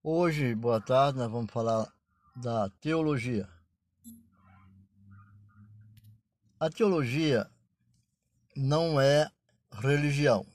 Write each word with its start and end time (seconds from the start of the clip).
Hoje, 0.00 0.54
boa 0.54 0.80
tarde, 0.80 1.18
nós 1.18 1.28
vamos 1.28 1.50
falar 1.50 1.92
da 2.36 2.70
teologia. 2.80 3.48
A 6.60 6.70
teologia 6.70 7.50
não 8.56 9.00
é 9.00 9.28
religião. 9.72 10.46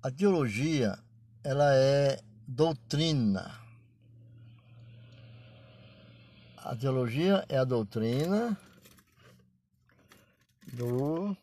A 0.00 0.12
teologia, 0.12 0.96
ela 1.42 1.74
é 1.74 2.22
doutrina. 2.46 3.60
A 6.56 6.76
teologia 6.76 7.44
é 7.48 7.58
a 7.58 7.64
doutrina 7.64 8.56
do, 10.72 11.36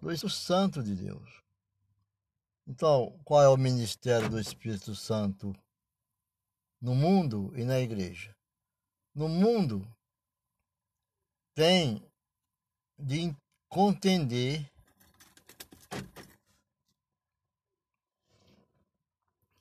do 0.00 0.30
Santo 0.30 0.84
de 0.84 0.94
Deus. 0.94 1.33
Então, 2.66 3.18
qual 3.24 3.42
é 3.42 3.48
o 3.48 3.56
ministério 3.56 4.28
do 4.30 4.40
Espírito 4.40 4.94
Santo 4.94 5.52
no 6.80 6.94
mundo 6.94 7.52
e 7.54 7.64
na 7.64 7.78
igreja? 7.78 8.34
No 9.14 9.28
mundo, 9.28 9.86
tem 11.54 12.02
de 12.98 13.36
contender 13.68 14.70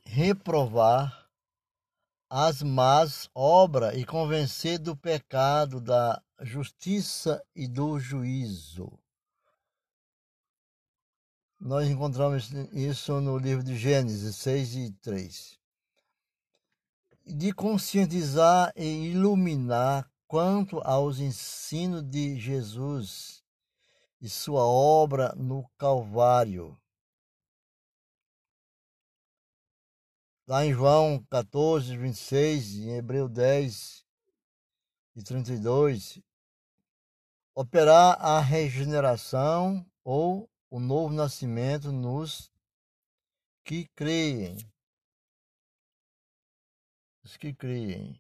reprovar 0.06 1.28
as 2.30 2.62
más 2.62 3.30
obras 3.34 3.96
e 3.98 4.06
convencer 4.06 4.80
do 4.80 4.96
pecado, 4.96 5.82
da 5.82 6.22
justiça 6.42 7.44
e 7.56 7.68
do 7.68 8.00
juízo. 8.00 9.03
Nós 11.66 11.88
encontramos 11.88 12.52
isso 12.74 13.22
no 13.22 13.38
livro 13.38 13.64
de 13.64 13.78
Gênesis 13.78 14.36
6 14.36 14.76
e 14.76 14.92
3. 15.02 15.58
De 17.26 17.54
conscientizar 17.54 18.74
e 18.76 19.12
iluminar 19.12 20.12
quanto 20.28 20.82
aos 20.84 21.20
ensinos 21.20 22.04
de 22.04 22.38
Jesus 22.38 23.42
e 24.20 24.28
sua 24.28 24.66
obra 24.66 25.34
no 25.38 25.66
Calvário 25.78 26.78
Lá 30.46 30.66
em 30.66 30.74
João 30.74 31.26
14, 31.32 31.96
26, 31.96 32.76
em 32.80 32.98
Hebreu 32.98 33.30
10 33.30 34.06
e 35.16 35.24
32, 35.24 36.20
operar 37.56 38.18
a 38.20 38.42
regeneração 38.42 39.90
ou 40.04 40.50
o 40.74 40.80
novo 40.80 41.14
nascimento 41.14 41.92
nos 41.92 42.52
que 43.64 43.88
creem. 43.90 44.58
Os 47.24 47.38
que 47.38 47.54
creem. 47.54 48.20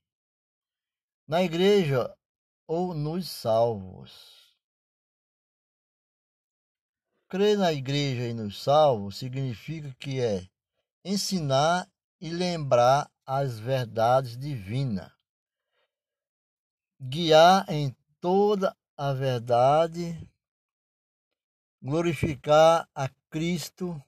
Na 1.27 1.41
igreja 1.41 2.15
ou 2.67 2.93
nos 2.93 3.27
salvos. 3.27 4.55
Crer 7.27 7.57
na 7.57 7.73
igreja 7.73 8.27
e 8.27 8.35
nos 8.35 8.61
salvos 8.61 9.17
significa 9.17 9.91
que 9.95 10.21
é 10.21 10.47
ensinar 11.03 11.91
e 12.21 12.29
lembrar 12.29 13.11
as 13.25 13.57
verdades 13.57 14.37
divinas, 14.37 15.11
guiar 17.01 17.67
em 17.67 17.97
toda 18.21 18.77
a 18.95 19.11
verdade, 19.11 20.15
glorificar 21.83 22.87
a 22.95 23.09
Cristo, 23.29 24.01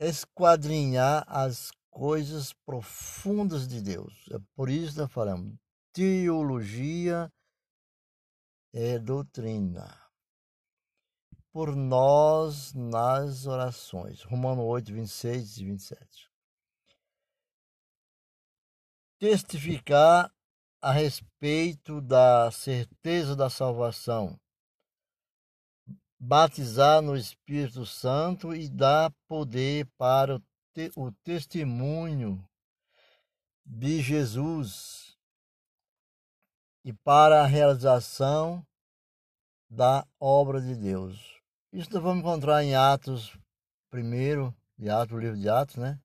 esquadrinhar 0.00 1.24
as 1.28 1.70
coisas 1.90 2.52
profundas 2.64 3.68
de 3.68 3.82
Deus. 3.82 4.26
É 4.30 4.38
por 4.56 4.70
isso 4.70 4.94
que 4.94 5.00
nós 5.00 5.12
falamos 5.12 5.54
teologia 5.92 7.32
é 8.72 8.98
doutrina. 8.98 10.00
Por 11.52 11.76
nós 11.76 12.74
nas 12.74 13.46
orações. 13.46 14.22
Romano 14.22 14.64
8, 14.64 14.92
26 14.92 15.58
e 15.58 15.64
27 15.66 16.34
testificar 19.24 20.30
a 20.82 20.92
respeito 20.92 22.02
da 22.02 22.50
certeza 22.50 23.34
da 23.34 23.48
salvação, 23.48 24.38
batizar 26.26 27.02
no 27.02 27.14
Espírito 27.14 27.84
Santo 27.84 28.54
e 28.54 28.66
dar 28.66 29.12
poder 29.28 29.86
para 29.98 30.36
o, 30.36 30.42
te 30.72 30.90
o 30.96 31.12
testemunho 31.22 32.42
de 33.64 34.00
Jesus 34.00 35.18
e 36.82 36.94
para 36.94 37.42
a 37.42 37.46
realização 37.46 38.66
da 39.68 40.06
obra 40.18 40.62
de 40.62 40.74
Deus. 40.74 41.40
Isso 41.70 41.92
nós 41.92 42.02
vamos 42.02 42.20
encontrar 42.20 42.64
em 42.64 42.74
Atos, 42.74 43.36
primeiro 43.90 44.54
de 44.78 44.88
Atos, 44.88 45.14
o 45.14 45.20
livro 45.20 45.36
de 45.36 45.48
Atos, 45.48 45.76
né? 45.76 46.00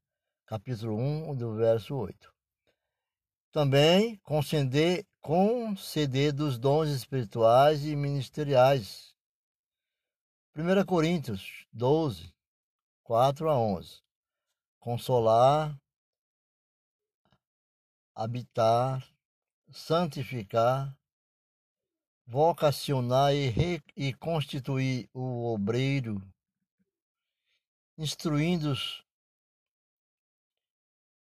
Capítulo 0.45 0.97
1, 0.97 1.35
do 1.35 1.55
verso 1.55 1.95
8. 1.95 2.33
Também 3.53 4.17
conceder, 4.17 5.05
conceder 5.21 6.33
dos 6.33 6.57
dons 6.57 6.89
espirituais 6.89 7.85
e 7.85 7.95
ministeriais. 7.95 9.17
1 10.61 10.85
Coríntios 10.85 11.65
12, 11.71 12.35
4 13.03 13.49
a 13.49 13.57
11. 13.57 14.03
Consolar, 14.77 15.79
habitar, 18.13 19.01
santificar, 19.71 20.93
vocacionar 22.25 23.33
e, 23.33 23.47
re, 23.47 23.81
e 23.95 24.13
constituir 24.13 25.09
o 25.13 25.53
obreiro, 25.53 26.21
instruindo-os, 27.97 29.01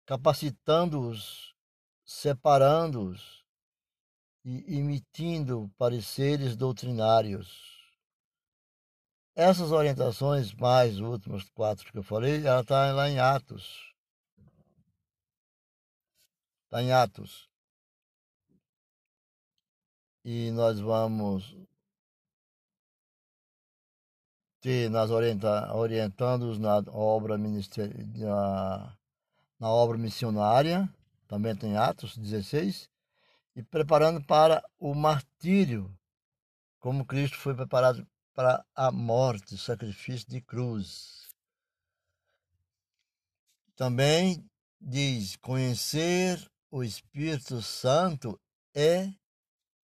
capacitando-os 0.06 1.54
separando-os 2.06 3.46
e 4.46 4.78
emitindo 4.78 5.70
pareceres 5.78 6.56
doutrinários. 6.56 7.79
Essas 9.40 9.72
orientações, 9.72 10.54
mais 10.54 10.96
os 10.96 11.00
últimos 11.00 11.50
quatro 11.52 11.90
que 11.90 11.98
eu 11.98 12.04
falei, 12.04 12.46
ela 12.46 12.60
está 12.60 12.92
lá 12.92 13.10
em 13.10 13.20
Atos. 13.20 13.94
Está 16.66 16.84
em 16.84 16.92
Atos. 16.92 17.50
E 20.26 20.52
nós 20.52 20.82
vamos 20.82 21.56
ter 24.60 24.90
nas 24.90 25.10
orienta, 25.10 25.74
orientando-os 25.74 26.60
na 26.60 26.80
obra 26.92 27.38
na, 27.38 28.98
na 29.58 29.70
obra 29.70 29.98
missionária 29.98 30.94
também 31.30 31.56
tem 31.56 31.78
Atos 31.78 32.18
16, 32.18 32.90
e 33.56 33.64
preparando 33.64 34.22
para 34.22 34.62
o 34.78 34.94
martírio, 34.94 35.98
como 36.78 37.06
Cristo 37.06 37.38
foi 37.38 37.56
preparado 37.56 38.06
para 38.40 38.66
a 38.74 38.90
morte, 38.90 39.58
sacrifício 39.58 40.26
de 40.30 40.40
cruz. 40.40 41.28
Também 43.76 44.50
diz: 44.80 45.36
conhecer 45.36 46.50
o 46.72 46.82
Espírito 46.82 47.62
Santo 47.62 48.40
é 48.74 49.14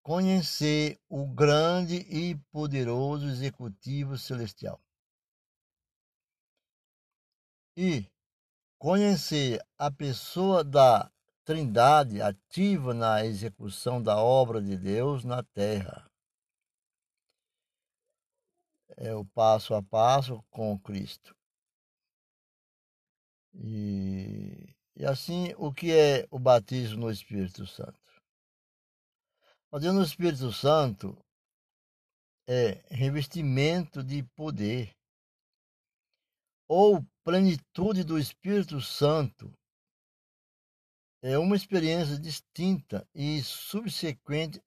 conhecer 0.02 0.98
o 1.10 1.28
grande 1.28 1.96
e 2.10 2.38
poderoso 2.50 3.28
executivo 3.28 4.18
celestial. 4.18 4.82
E 7.76 8.10
conhecer 8.80 9.62
a 9.78 9.92
pessoa 9.92 10.64
da 10.64 11.12
Trindade 11.44 12.22
ativa 12.22 12.94
na 12.94 13.26
execução 13.26 14.02
da 14.02 14.16
obra 14.18 14.62
de 14.62 14.78
Deus 14.78 15.26
na 15.26 15.44
terra. 15.44 16.10
É 18.98 19.14
o 19.14 19.26
passo 19.26 19.74
a 19.74 19.84
passo 19.84 20.42
com 20.50 20.78
Cristo. 20.80 21.36
E, 23.54 24.76
e 24.96 25.06
assim, 25.06 25.54
o 25.58 25.74
que 25.74 25.92
é 25.92 26.28
o 26.32 26.40
batismo 26.40 27.02
no 27.02 27.12
Espírito 27.12 27.66
Santo? 27.66 28.00
O 29.70 29.76
batismo 29.76 29.96
no 29.96 30.04
Espírito 30.06 30.52
Santo 30.52 31.18
é 32.48 32.84
revestimento 32.90 34.04
de 34.04 34.24
poder 34.36 34.96
ou 36.68 37.06
plenitude 37.24 38.04
do 38.04 38.18
Espírito 38.18 38.82
Santo 38.82 39.52
é 41.22 41.38
uma 41.40 41.56
experiência 41.56 42.20
distinta 42.20 43.08
e 43.14 43.42
subsequente, 43.42 44.62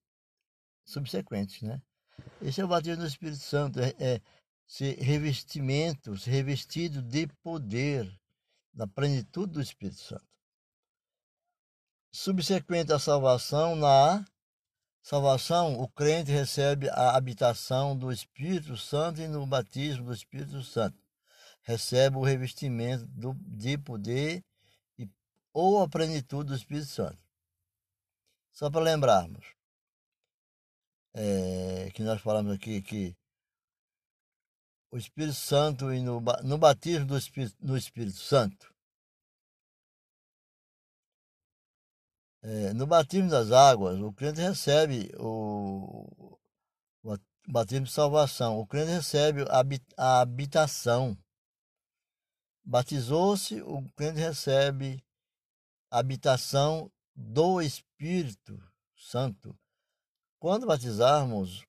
subsequente, 0.84 1.64
né? 1.64 1.80
Esse 2.40 2.60
é 2.60 2.64
o 2.64 2.68
batismo 2.68 3.02
do 3.02 3.08
Espírito 3.08 3.42
Santo, 3.42 3.80
é, 3.80 3.94
é 3.98 4.20
se 4.66 4.94
revestimento, 4.94 6.16
se 6.16 6.28
revestido 6.28 7.02
de 7.02 7.26
poder, 7.42 8.10
da 8.72 8.86
plenitude 8.86 9.54
do 9.54 9.62
Espírito 9.62 10.00
Santo. 10.00 10.26
Subsequente 12.12 12.92
à 12.92 12.98
salvação, 12.98 13.74
na 13.74 14.24
salvação, 15.02 15.80
o 15.80 15.88
crente 15.88 16.30
recebe 16.30 16.88
a 16.90 17.16
habitação 17.16 17.96
do 17.96 18.12
Espírito 18.12 18.76
Santo 18.76 19.20
e 19.20 19.28
no 19.28 19.46
batismo 19.46 20.06
do 20.06 20.14
Espírito 20.14 20.62
Santo 20.62 20.98
recebe 21.68 22.16
o 22.16 22.22
revestimento 22.22 23.06
do, 23.08 23.34
de 23.34 23.76
poder 23.76 24.42
e, 24.98 25.06
ou 25.52 25.82
a 25.82 25.88
plenitude 25.88 26.48
do 26.48 26.56
Espírito 26.56 26.86
Santo. 26.86 27.22
Só 28.52 28.70
para 28.70 28.80
lembrarmos 28.80 29.57
é, 31.14 31.90
que 31.92 32.02
nós 32.02 32.20
falamos 32.20 32.52
aqui 32.52 32.82
que 32.82 33.16
o 34.90 34.96
Espírito 34.96 35.34
Santo 35.34 35.92
e 35.92 36.00
no, 36.00 36.20
no 36.44 36.58
batismo 36.58 37.06
do 37.06 37.18
Espírito, 37.18 37.56
no 37.60 37.76
Espírito 37.76 38.18
Santo. 38.18 38.74
É, 42.42 42.72
no 42.72 42.86
batismo 42.86 43.28
das 43.28 43.50
águas, 43.50 43.98
o 44.00 44.12
crente 44.12 44.40
recebe 44.40 45.10
o, 45.18 46.38
o 47.02 47.16
batismo 47.48 47.86
de 47.86 47.92
salvação. 47.92 48.58
O 48.58 48.66
crente 48.66 48.92
recebe 48.92 49.44
a 49.96 50.20
habitação 50.20 51.18
Batizou-se, 52.70 53.62
o 53.62 53.82
crente 53.96 54.20
recebe 54.20 55.02
habitação 55.90 56.92
do 57.16 57.62
Espírito 57.62 58.62
Santo. 58.94 59.58
Quando 60.38 60.66
batizarmos, 60.66 61.64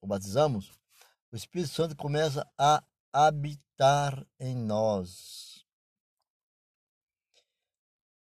ou 0.00 0.08
batizamos, 0.08 0.72
o 1.32 1.36
Espírito 1.36 1.72
Santo 1.72 1.96
começa 1.96 2.50
a 2.58 2.82
habitar 3.12 4.26
em 4.38 4.56
nós. 4.56 5.64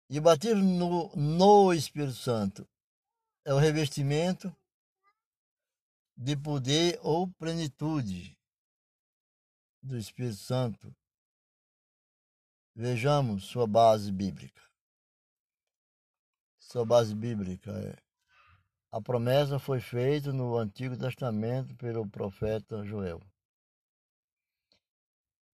E 0.10 0.20
o 0.20 0.22
batismo 0.22 0.64
no, 0.64 1.16
no 1.16 1.74
Espírito 1.74 2.14
Santo 2.14 2.68
é 3.46 3.54
o 3.54 3.58
revestimento 3.58 4.56
de 6.16 6.38
poder 6.38 7.00
ou 7.02 7.28
plenitude 7.34 8.38
do 9.82 9.98
Espírito 9.98 10.38
Santo 10.38 10.96
Vejamos 12.76 13.44
sua 13.46 13.68
base 13.68 14.12
bíblica. 14.12 14.62
Sua 16.58 16.84
base 16.84 17.14
bíblica 17.14 17.72
é 17.72 17.96
a 18.94 19.02
promessa 19.02 19.58
foi 19.58 19.80
feita 19.80 20.32
no 20.32 20.56
Antigo 20.56 20.96
Testamento 20.96 21.76
pelo 21.78 22.08
profeta 22.08 22.86
Joel. 22.86 23.20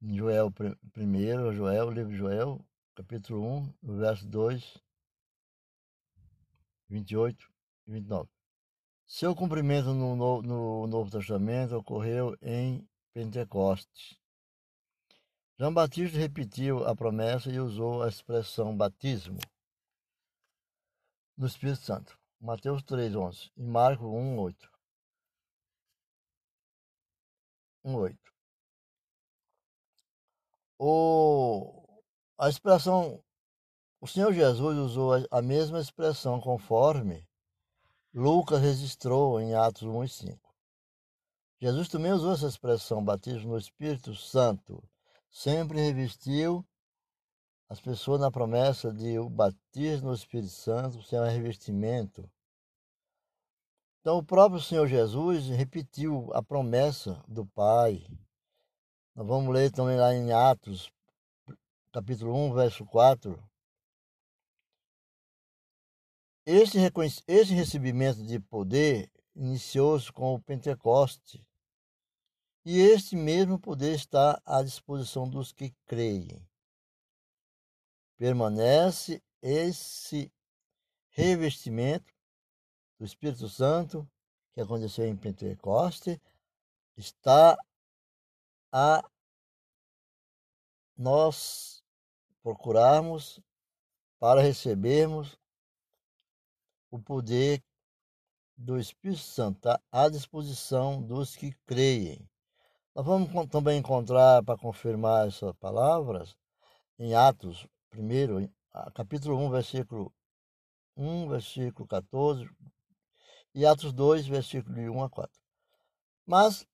Joel 0.02 0.52
1, 0.98 1.54
Joel, 1.54 1.90
livro 1.90 2.12
de 2.12 2.18
Joel, 2.18 2.60
capítulo 2.96 3.42
1, 3.82 3.96
verso 3.96 4.28
2, 4.28 4.78
28 6.90 7.50
e 7.88 7.92
29. 7.94 8.30
Seu 9.08 9.34
cumprimento 9.34 9.94
no, 9.94 10.42
no 10.42 10.88
Novo 10.88 11.10
Testamento 11.10 11.78
ocorreu 11.78 12.36
em 12.42 12.86
Pentecostes, 13.14 14.20
João 15.58 15.74
Batista 15.74 16.18
repetiu 16.18 16.86
a 16.86 16.94
promessa 16.94 17.50
e 17.50 17.58
usou 17.58 18.04
a 18.04 18.10
expressão 18.10 18.76
batismo 18.76 19.40
no 21.38 21.48
Espírito 21.48 21.80
Santo. 21.80 22.19
Mateus 22.40 22.82
3, 22.84 23.16
11 23.16 23.52
e 23.58 23.64
Marcos 23.64 24.08
1, 24.08 24.40
8. 24.40 24.72
1, 27.84 27.96
8. 27.96 28.34
O, 30.78 32.02
a 32.38 32.50
expressão, 32.50 33.22
o 34.00 34.08
Senhor 34.08 34.34
Jesus 34.34 34.78
usou 34.78 35.12
a 35.30 35.42
mesma 35.42 35.80
expressão 35.82 36.40
conforme 36.40 37.28
Lucas 38.14 38.62
registrou 38.62 39.40
em 39.42 39.54
Atos 39.54 39.84
1 39.84 40.04
e 40.04 40.10
5. 40.10 40.56
Jesus 41.62 41.90
também 41.90 42.14
usou 42.14 42.32
essa 42.32 42.48
expressão 42.48 43.04
batismo 43.04 43.52
no 43.52 43.58
Espírito 43.58 44.16
Santo 44.16 44.82
sempre 45.30 45.80
revestiu 45.80 46.66
as 47.70 47.80
pessoas 47.80 48.20
na 48.20 48.32
promessa 48.32 48.92
de 48.92 49.20
o 49.20 49.30
batismo 49.30 50.10
no 50.10 50.16
Espírito 50.16 50.50
Santo 50.50 51.04
ser 51.04 51.22
um 51.22 51.26
revestimento. 51.26 52.28
Então, 54.02 54.18
o 54.18 54.26
próprio 54.26 54.60
Senhor 54.60 54.88
Jesus 54.88 55.48
repetiu 55.50 56.34
a 56.34 56.42
promessa 56.42 57.24
do 57.28 57.46
Pai. 57.46 58.04
Nós 59.16 59.28
vamos 59.28 59.54
ler 59.54 59.72
também 59.72 59.98
lá 59.98 60.16
em 60.16 60.32
Atos, 60.32 60.92
capítulo 61.92 62.34
1, 62.34 62.54
verso 62.56 62.86
4. 62.86 63.38
Esse, 66.48 66.78
esse 67.28 67.54
recebimento 67.54 68.24
de 68.24 68.40
poder 68.40 69.12
iniciou-se 69.36 70.12
com 70.12 70.34
o 70.34 70.42
Pentecoste, 70.42 71.46
e 72.66 72.80
este 72.80 73.16
mesmo 73.16 73.60
poder 73.60 73.94
está 73.94 74.42
à 74.44 74.64
disposição 74.64 75.30
dos 75.30 75.52
que 75.52 75.72
creem. 75.86 76.49
Permanece 78.20 79.24
esse 79.42 80.32
revestimento 81.10 82.14
do 83.00 83.06
Espírito 83.06 83.50
Santo 83.50 84.08
que 84.54 84.62
aconteceu 84.62 85.08
em 85.08 85.16
Pentecoste, 85.16 86.22
está 86.98 87.58
a 88.74 89.10
nós 90.98 91.82
procurarmos 92.44 93.40
para 94.20 94.42
recebermos 94.42 95.40
o 96.92 97.00
poder 97.00 97.64
do 98.58 98.78
Espírito 98.78 99.22
Santo 99.22 99.70
à 99.90 100.10
disposição 100.10 101.02
dos 101.02 101.38
que 101.38 101.54
creem. 101.66 102.30
Nós 102.94 103.06
vamos 103.06 103.30
também 103.50 103.80
encontrar, 103.80 104.44
para 104.44 104.60
confirmar 104.60 105.30
essas 105.30 105.56
palavras, 105.56 106.36
em 106.98 107.16
Atos, 107.16 107.66
primeiro, 107.90 108.50
capítulo 108.94 109.38
1, 109.38 109.50
versículo 109.50 110.14
1, 110.96 111.28
versículo 111.30 111.88
14, 111.88 112.50
e 113.54 113.66
Atos 113.66 113.94
2, 113.94 114.28
versículo 114.28 114.78
1 114.80 115.04
a 115.04 115.10
4. 115.10 115.42
Mas, 116.26 116.68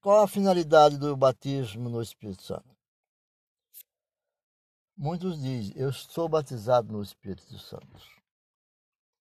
qual 0.00 0.22
a 0.22 0.28
finalidade 0.28 0.98
do 0.98 1.16
batismo 1.16 1.88
no 1.88 2.02
Espírito 2.02 2.42
Santo? 2.42 2.76
Muitos 4.96 5.40
dizem, 5.40 5.76
eu 5.76 5.92
sou 5.92 6.28
batizado 6.28 6.92
no 6.92 7.02
Espírito 7.02 7.58
Santo. 7.58 7.86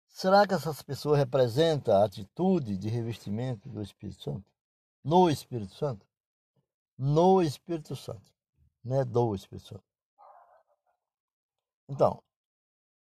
Será 0.08 0.48
que 0.48 0.54
essas 0.54 0.82
pessoas 0.82 1.20
representam 1.20 1.96
a 1.96 2.06
atitude 2.06 2.78
de 2.78 2.88
revestimento 2.88 3.70
do 3.70 3.82
Espírito 3.82 4.24
Santo? 4.24 4.50
No 5.04 5.30
Espírito 5.30 5.76
Santo? 5.76 6.06
no 6.98 7.42
Espírito 7.42 7.96
Santo, 7.96 8.32
né? 8.84 9.04
Do 9.04 9.36
Espírito 9.36 9.68
Santo. 9.68 9.84
Então, 11.88 12.22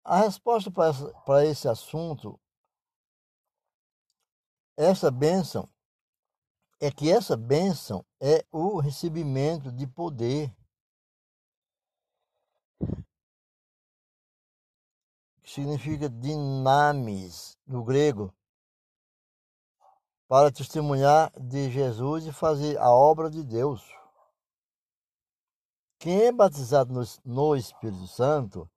a 0.02 0.18
resposta 0.18 0.70
para 0.70 1.44
esse 1.46 1.68
assunto, 1.68 2.38
essa 4.76 5.10
bênção, 5.10 5.68
é 6.80 6.90
que 6.90 7.10
essa 7.10 7.36
bênção 7.36 8.04
é 8.20 8.44
o 8.50 8.78
recebimento 8.80 9.72
de 9.72 9.86
poder. 9.86 10.54
Que 15.42 15.50
significa 15.50 16.08
dinamis 16.08 17.58
no 17.66 17.84
grego, 17.84 18.34
para 20.26 20.50
testemunhar 20.50 21.30
de 21.40 21.70
Jesus 21.70 22.26
e 22.26 22.32
fazer 22.32 22.76
a 22.78 22.90
obra 22.90 23.30
de 23.30 23.42
Deus. 23.44 23.82
Quem 25.98 26.22
é 26.22 26.32
batizado 26.32 26.92
no, 26.92 27.02
no 27.24 27.56
Espírito 27.56 28.06
Santo, 28.06 28.68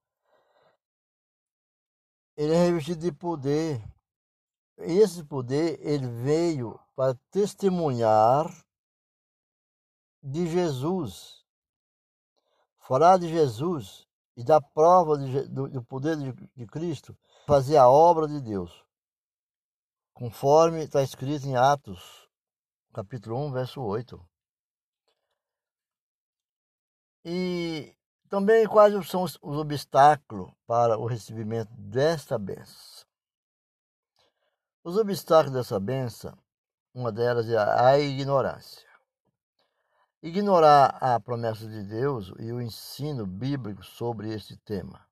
ele 2.35 2.53
é 2.53 2.65
revestido 2.65 3.01
de 3.01 3.11
poder. 3.11 3.83
Esse 4.77 5.23
poder 5.23 5.79
ele 5.81 6.07
veio 6.07 6.79
para 6.95 7.15
testemunhar 7.31 8.45
de 10.21 10.47
Jesus, 10.47 11.43
falar 12.79 13.17
de 13.17 13.27
Jesus 13.27 14.07
e 14.35 14.43
dar 14.43 14.61
prova 14.61 15.17
de, 15.17 15.47
do, 15.47 15.67
do, 15.67 15.83
poder 15.83 16.15
de, 16.17 16.31
de 16.55 16.65
Cristo, 16.67 17.17
fazer 17.45 17.77
a 17.77 17.89
obra 17.89 18.27
de 18.27 18.39
Deus 18.39 18.87
conforme 20.17 20.83
está 20.83 21.03
escrito 21.03 21.45
em 21.45 21.55
Atos, 21.55 22.27
capítulo 22.91 23.37
1, 23.37 23.51
verso 23.51 23.79
8. 23.83 24.26
E 27.29 27.93
também 28.29 28.65
quais 28.65 28.93
são 29.09 29.23
os, 29.23 29.37
obstáculos 29.41 30.49
para 30.65 30.97
o 30.97 31.05
recebimento 31.05 31.69
desta 31.73 32.39
benção? 32.39 33.05
Os 34.81 34.95
obstáculos 34.95 35.51
dessa 35.51 35.77
benção, 35.77 36.37
uma 36.93 37.11
delas 37.11 37.49
é 37.49 37.57
a 37.57 37.99
ignorância. 37.99 38.87
ignorar 40.23 40.97
a 41.01 41.19
promessa 41.19 41.67
de 41.67 41.83
Deus 41.83 42.31
e 42.39 42.49
o 42.53 42.61
ensino 42.61 43.27
bíblico 43.27 43.83
sobre 43.83 44.33
este 44.33 44.55
tema. 44.59 45.05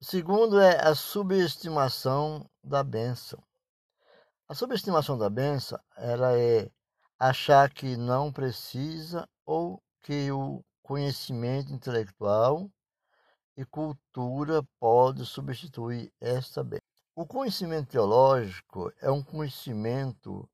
Segundo 0.00 0.60
é 0.60 0.80
a 0.80 0.94
subestimação 0.94 2.48
da 2.62 2.84
bênção. 2.84 3.42
A 4.46 4.54
subestimação 4.54 5.18
da 5.18 5.28
bênção 5.28 5.76
ela 5.96 6.38
é 6.38 6.70
achar 7.18 7.68
que 7.68 7.96
não 7.96 8.32
precisa 8.32 9.28
ou 9.44 9.82
que 10.04 10.30
o 10.30 10.62
conhecimento 10.82 11.72
intelectual 11.72 12.70
e 13.56 13.64
cultura 13.64 14.62
pode 14.78 15.24
substituir 15.24 16.12
esta 16.20 16.62
bênção. 16.62 16.84
O 17.16 17.26
conhecimento 17.26 17.88
teológico 17.88 18.92
é 19.00 19.10
um 19.10 19.22
conhecimento 19.22 20.48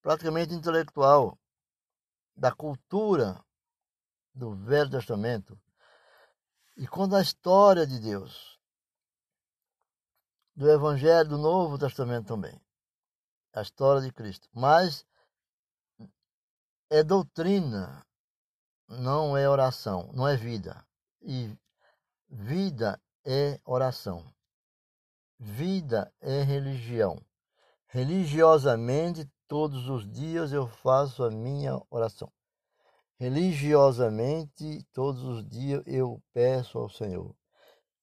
praticamente 0.00 0.54
intelectual 0.54 1.36
da 2.36 2.52
cultura 2.52 3.44
do 4.32 4.54
Velho 4.54 4.90
Testamento 4.90 5.60
e 6.76 6.86
quando 6.86 7.16
a 7.16 7.22
história 7.22 7.84
de 7.84 7.98
Deus, 7.98 8.60
do 10.54 10.70
Evangelho 10.70 11.30
do 11.30 11.38
Novo 11.38 11.76
Testamento 11.76 12.28
também, 12.28 12.60
a 13.52 13.62
história 13.62 14.00
de 14.00 14.12
Cristo, 14.12 14.48
mas 14.54 15.04
é 16.88 17.02
doutrina, 17.02 18.05
não 18.88 19.36
é 19.36 19.48
oração, 19.48 20.10
não 20.12 20.26
é 20.26 20.36
vida. 20.36 20.84
E 21.22 21.50
vida 22.28 23.00
é 23.24 23.60
oração. 23.64 24.24
Vida 25.38 26.12
é 26.20 26.42
religião. 26.42 27.20
Religiosamente, 27.88 29.28
todos 29.48 29.88
os 29.88 30.10
dias 30.10 30.52
eu 30.52 30.66
faço 30.66 31.24
a 31.24 31.30
minha 31.30 31.80
oração. 31.90 32.30
Religiosamente, 33.18 34.86
todos 34.92 35.22
os 35.22 35.48
dias 35.48 35.82
eu 35.86 36.22
peço 36.32 36.78
ao 36.78 36.88
Senhor. 36.88 37.34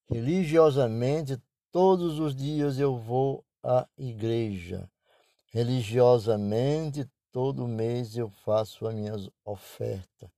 Religiosamente, 0.10 1.42
todos 1.72 2.20
os 2.20 2.36
dias 2.36 2.80
eu 2.80 2.98
vou 2.98 3.46
à 3.64 3.88
igreja. 3.98 4.90
Religiosamente, 5.52 7.10
todo 7.32 7.68
mês 7.68 8.18
eu 8.18 8.30
faço 8.30 8.88
a 8.88 8.92
minha 8.92 9.14
oferta. 9.46 10.32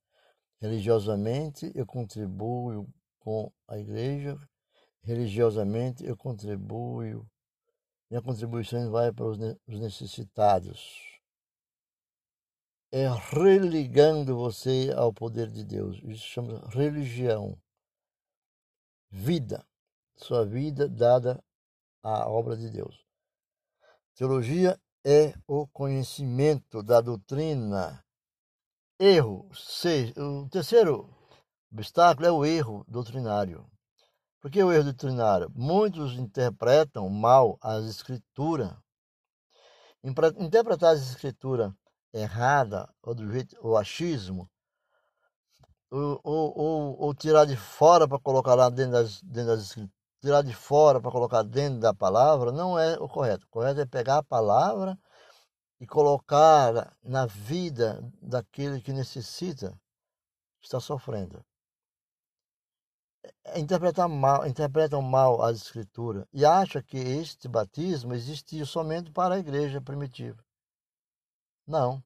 Religiosamente, 0.59 1.71
eu 1.75 1.85
contribuo 1.85 2.87
com 3.19 3.51
a 3.67 3.77
igreja 3.77 4.37
religiosamente 5.05 6.03
eu 6.03 6.17
contribuo, 6.17 7.03
minha 8.09 8.21
contribuição 8.21 8.91
vai 8.91 9.11
para 9.13 9.25
os 9.25 9.37
necessitados. 9.67 11.01
É 12.91 13.07
religando 13.33 14.35
você 14.35 14.91
ao 14.95 15.13
poder 15.13 15.51
de 15.51 15.63
Deus. 15.63 15.99
Isso 16.03 16.23
chama 16.23 16.67
religião. 16.69 17.57
Vida. 19.09 19.65
Sua 20.15 20.45
vida 20.45 20.87
dada 20.87 21.43
à 22.01 22.29
obra 22.29 22.55
de 22.55 22.69
Deus. 22.69 23.05
Teologia 24.15 24.79
é 25.03 25.33
o 25.45 25.67
conhecimento 25.67 26.81
da 26.81 27.01
doutrina. 27.01 28.04
Erro. 28.99 29.49
O 30.17 30.49
terceiro 30.49 31.09
obstáculo 31.71 32.27
é 32.27 32.31
o 32.31 32.45
erro 32.45 32.85
doutrinário. 32.87 33.69
Por 34.39 34.49
que 34.49 34.63
o 34.63 34.71
erro 34.71 34.85
doutrinário? 34.85 35.51
Muitos 35.53 36.13
interpretam 36.13 37.09
mal 37.09 37.57
as 37.61 37.83
escrituras. 37.85 38.71
Interpretar 40.03 40.93
as 40.93 41.01
escrituras 41.01 41.73
errada, 42.13 42.87
ou 43.03 43.13
do 43.13 43.29
jeito, 43.29 43.57
o 43.61 43.75
achismo, 43.75 44.49
ou, 45.91 46.21
ou, 46.23 46.57
ou, 46.57 47.01
ou 47.01 47.13
tirar 47.13 47.45
de 47.45 47.57
fora 47.57 48.07
para 48.07 48.19
colocar 48.19 48.55
lá 48.55 48.69
dentro 48.69 48.93
das, 48.93 49.21
dentro 49.21 49.47
das 49.47 49.63
escrituras, 49.63 49.95
tirar 50.21 50.41
de 50.41 50.53
fora 50.53 51.01
para 51.01 51.11
colocar 51.11 51.43
dentro 51.43 51.79
da 51.79 51.93
palavra, 51.93 52.53
não 52.53 52.79
é 52.79 52.97
o 52.97 53.09
correto. 53.09 53.45
O 53.45 53.49
correto 53.49 53.81
é 53.81 53.85
pegar 53.85 54.19
a 54.19 54.23
palavra 54.23 54.97
e 55.79 55.85
colocar 55.85 56.95
na 57.03 57.25
vida 57.25 58.01
daquele 58.21 58.81
que 58.81 58.93
necessita, 58.93 59.77
está 60.61 60.79
sofrendo 60.79 61.43
interpretam 63.55 64.09
mal, 64.09 64.45
interpretam 64.47 65.01
mal 65.01 65.41
as 65.41 65.57
escrituras 65.57 66.25
e 66.33 66.45
acham 66.45 66.81
que 66.81 66.97
este 66.97 67.47
batismo 67.47 68.13
existia 68.13 68.65
somente 68.65 69.11
para 69.11 69.35
a 69.35 69.39
igreja 69.39 69.81
primitiva. 69.81 70.43
Não. 71.67 72.03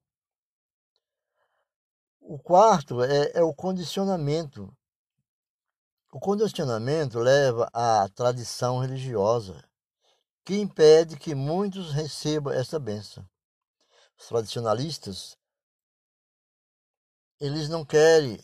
O 2.20 2.38
quarto 2.38 3.02
é, 3.02 3.32
é 3.34 3.42
o 3.42 3.54
condicionamento. 3.54 4.72
O 6.12 6.18
condicionamento 6.18 7.18
leva 7.18 7.68
à 7.72 8.08
tradição 8.08 8.78
religiosa, 8.78 9.64
que 10.44 10.58
impede 10.58 11.16
que 11.16 11.34
muitos 11.34 11.92
recebam 11.92 12.52
essa 12.52 12.78
bênção. 12.78 13.24
Os 14.20 14.26
tradicionalistas, 14.26 15.34
eles 17.40 17.70
não 17.70 17.86
querem 17.86 18.38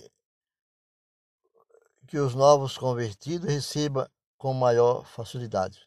que 2.08 2.18
os 2.18 2.34
novos 2.34 2.78
convertidos 2.78 3.46
recebam 3.46 4.08
com 4.38 4.54
maior 4.54 5.04
facilidade. 5.04 5.86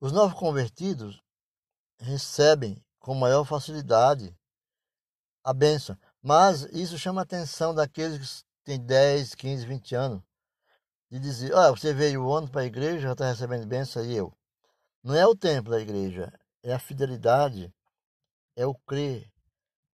Os 0.00 0.12
novos 0.12 0.38
convertidos 0.38 1.20
recebem 1.98 2.80
com 3.00 3.16
maior 3.16 3.44
facilidade 3.44 4.32
a 5.42 5.52
bênção, 5.52 5.98
mas 6.22 6.62
isso 6.66 6.96
chama 6.96 7.22
a 7.22 7.24
atenção 7.24 7.74
daqueles 7.74 8.42
que 8.42 8.46
têm 8.62 8.78
10, 8.78 9.34
15, 9.34 9.66
20 9.66 9.94
anos, 9.96 10.22
de 11.10 11.18
dizer: 11.18 11.52
Olha, 11.52 11.72
você 11.72 11.92
veio 11.92 12.24
ontem 12.28 12.52
para 12.52 12.60
a 12.60 12.66
igreja, 12.66 13.00
já 13.00 13.12
está 13.12 13.26
recebendo 13.26 13.66
bênção 13.66 14.04
e 14.04 14.14
eu. 14.14 14.32
Não 15.02 15.16
é 15.16 15.26
o 15.26 15.34
tempo 15.34 15.68
da 15.68 15.80
igreja, 15.80 16.32
é 16.62 16.72
a 16.72 16.78
fidelidade, 16.78 17.74
é 18.58 18.66
o 18.66 18.74
crer. 18.74 19.32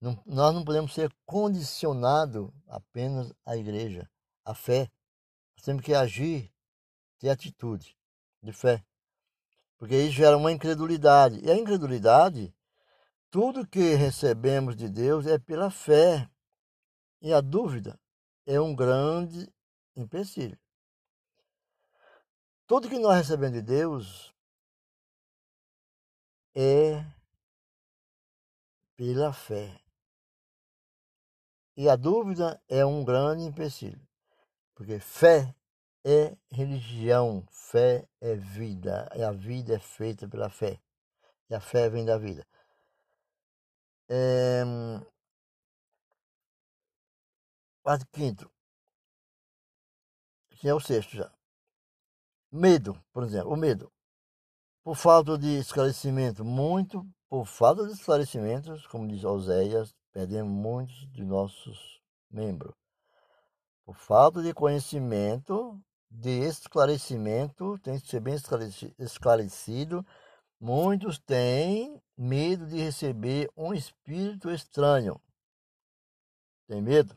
Não, 0.02 0.22
nós 0.26 0.54
não 0.54 0.66
podemos 0.66 0.94
ser 0.94 1.10
condicionados 1.26 2.52
apenas 2.68 3.34
à 3.46 3.56
igreja, 3.56 4.10
à 4.44 4.54
fé. 4.54 4.92
Nós 5.56 5.64
temos 5.64 5.82
que 5.82 5.94
agir, 5.94 6.54
ter 7.18 7.30
atitude 7.30 7.98
de 8.44 8.52
fé. 8.52 8.86
Porque 9.78 9.96
isso 9.96 10.12
gera 10.12 10.38
uma 10.38 10.52
incredulidade. 10.52 11.40
E 11.40 11.50
a 11.50 11.56
incredulidade, 11.56 12.54
tudo 13.32 13.66
que 13.66 13.96
recebemos 13.96 14.76
de 14.76 14.90
Deus 14.90 15.26
é 15.26 15.40
pela 15.40 15.72
fé. 15.72 16.30
E 17.22 17.32
a 17.32 17.40
dúvida 17.40 17.98
é 18.46 18.60
um 18.60 18.76
grande 18.76 19.50
empecilho. 19.96 20.60
Tudo 22.68 22.90
que 22.90 23.00
nós 23.00 23.16
recebemos 23.16 23.54
de 23.54 23.62
Deus 23.62 24.34
é 26.54 27.06
pela 29.00 29.32
fé. 29.32 29.82
E 31.78 31.88
a 31.88 31.96
dúvida 31.96 32.62
é 32.68 32.86
um 32.86 33.06
grande 33.06 33.44
empecilho. 33.44 34.06
Porque 34.76 35.00
fé 35.00 35.56
é 36.04 36.36
religião, 36.52 37.46
fé 37.50 38.06
é 38.20 38.36
vida, 38.36 39.10
e 39.16 39.24
a 39.24 39.32
vida 39.32 39.74
é 39.74 39.80
feita 39.80 40.28
pela 40.28 40.50
fé. 40.50 40.82
E 41.50 41.56
a 41.56 41.62
fé 41.62 41.90
vem 41.90 42.04
da 42.04 42.18
vida. 42.18 42.46
É... 44.10 44.66
Parte 47.82 48.06
quinto, 48.12 48.52
que 50.58 50.68
é 50.68 50.74
o 50.74 50.80
sexto 50.82 51.16
já. 51.16 51.34
Medo, 52.52 53.02
por 53.14 53.24
exemplo, 53.24 53.54
o 53.54 53.56
medo. 53.56 53.90
Por 54.84 54.98
falta 54.98 55.38
de 55.38 55.58
esclarecimento, 55.58 56.44
muito 56.44 57.10
por 57.30 57.46
falta 57.46 57.86
de 57.86 57.94
esclarecimentos, 57.94 58.88
como 58.88 59.08
diz 59.08 59.24
Oséias, 59.24 59.96
perdemos 60.12 60.52
muitos 60.52 61.08
de 61.12 61.24
nossos 61.24 62.02
membros. 62.30 62.74
Por 63.86 63.96
falta 63.96 64.42
de 64.42 64.54
conhecimento, 64.54 65.80
de 66.10 66.42
esclarecimento, 66.42 67.78
tem 67.80 68.00
que 68.00 68.08
ser 68.08 68.20
bem 68.20 68.36
esclarecido. 68.98 70.06
Muitos 70.60 71.20
têm 71.20 72.02
medo 72.18 72.66
de 72.66 72.78
receber 72.78 73.50
um 73.56 73.74
espírito 73.74 74.50
estranho. 74.50 75.22
Tem 76.68 76.82
medo? 76.82 77.16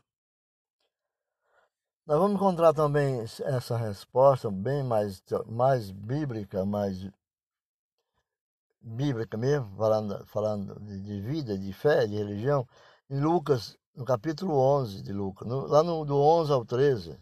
Nós 2.05 2.19
vamos 2.19 2.35
encontrar 2.35 2.73
também 2.73 3.21
essa 3.21 3.77
resposta 3.77 4.51
bem 4.51 4.83
mais, 4.83 5.23
mais 5.47 5.89
bíblica, 5.89 6.65
mais 6.65 7.09
bíblica 8.83 9.37
mesmo, 9.37 9.75
falando, 9.77 10.25
falando 10.27 10.79
de 10.79 11.21
vida, 11.21 11.57
de 11.57 11.71
fé, 11.73 12.05
de 12.05 12.15
religião, 12.15 12.67
em 13.09 13.19
Lucas 13.19 13.77
no 13.95 14.05
capítulo 14.05 14.55
11 14.55 15.01
de 15.01 15.13
Lucas, 15.13 15.47
no, 15.47 15.65
lá 15.67 15.81
no, 15.83 16.03
do 16.03 16.17
11 16.17 16.51
ao 16.51 16.65
13, 16.65 17.19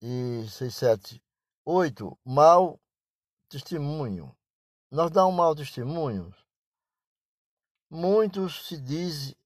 e 0.00 0.46
6, 0.48 0.74
7, 0.74 1.22
8, 1.64 2.18
mau 2.24 2.80
testemunho. 3.48 4.36
Nós 4.90 5.10
dá 5.10 5.26
um 5.26 5.32
mau 5.32 5.54
testemunho 5.54 6.32
Muitos 7.96 8.66
se, 8.66 8.76
diz, 8.76 9.36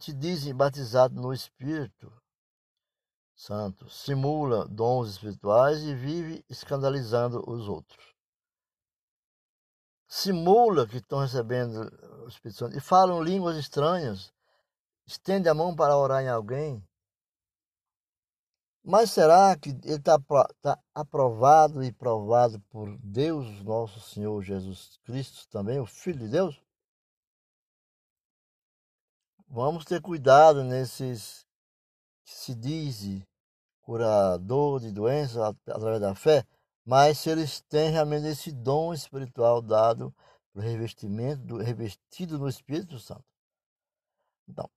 se 0.00 0.12
dizem 0.12 0.52
batizados 0.52 1.16
no 1.16 1.32
Espírito 1.32 2.12
Santo, 3.32 3.88
simula 3.88 4.66
dons 4.66 5.10
espirituais 5.10 5.82
e 5.84 5.94
vive 5.94 6.44
escandalizando 6.50 7.48
os 7.48 7.68
outros. 7.68 8.15
Simula 10.08 10.86
que 10.86 10.98
estão 10.98 11.20
recebendo 11.20 11.90
o 12.24 12.28
Espírito 12.28 12.58
Santo 12.58 12.76
e 12.76 12.80
falam 12.80 13.22
línguas 13.22 13.56
estranhas, 13.56 14.32
estende 15.06 15.48
a 15.48 15.54
mão 15.54 15.74
para 15.74 15.96
orar 15.96 16.22
em 16.22 16.28
alguém. 16.28 16.82
Mas 18.84 19.10
será 19.10 19.56
que 19.56 19.70
ele 19.70 19.96
está 19.96 20.16
tá 20.62 20.78
aprovado 20.94 21.82
e 21.82 21.92
provado 21.92 22.60
por 22.70 22.96
Deus, 22.98 23.60
nosso 23.64 23.98
Senhor 24.00 24.40
Jesus 24.42 25.00
Cristo, 25.04 25.48
também, 25.48 25.80
o 25.80 25.86
Filho 25.86 26.20
de 26.20 26.28
Deus? 26.28 26.62
Vamos 29.48 29.84
ter 29.84 30.00
cuidado 30.00 30.62
nesses 30.62 31.44
que 32.24 32.32
se 32.32 32.54
diz 32.54 33.24
curador 33.80 34.80
de 34.80 34.90
doenças 34.90 35.38
através 35.66 36.00
da 36.00 36.14
fé, 36.14 36.44
mas 36.86 37.18
se 37.18 37.28
eles 37.28 37.60
têm 37.62 37.90
realmente 37.90 38.28
esse 38.28 38.52
dom 38.52 38.94
espiritual 38.94 39.60
dado 39.60 40.14
pelo 40.52 40.64
revestimento, 40.64 41.42
do, 41.42 41.56
revestido 41.58 42.38
no 42.38 42.48
Espírito 42.48 43.00
Santo. 43.00 43.24
Então, 44.48 44.70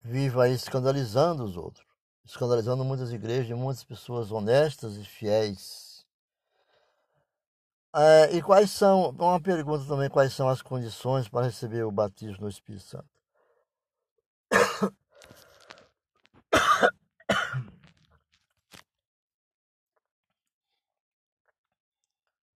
viva 0.00 0.44
aí 0.44 0.54
escandalizando 0.54 1.44
os 1.44 1.56
outros, 1.56 1.84
escandalizando 2.24 2.84
muitas 2.84 3.12
igrejas, 3.12 3.58
muitas 3.58 3.82
pessoas 3.82 4.30
honestas 4.30 4.96
e 4.96 5.04
fiéis. 5.04 6.06
É, 7.92 8.36
e 8.36 8.42
quais 8.42 8.70
são, 8.70 9.10
uma 9.10 9.40
pergunta 9.40 9.84
também, 9.86 10.08
quais 10.08 10.32
são 10.32 10.48
as 10.48 10.62
condições 10.62 11.28
para 11.28 11.46
receber 11.46 11.82
o 11.82 11.90
batismo 11.90 12.44
no 12.44 12.48
Espírito 12.48 12.84
Santo? 12.84 13.10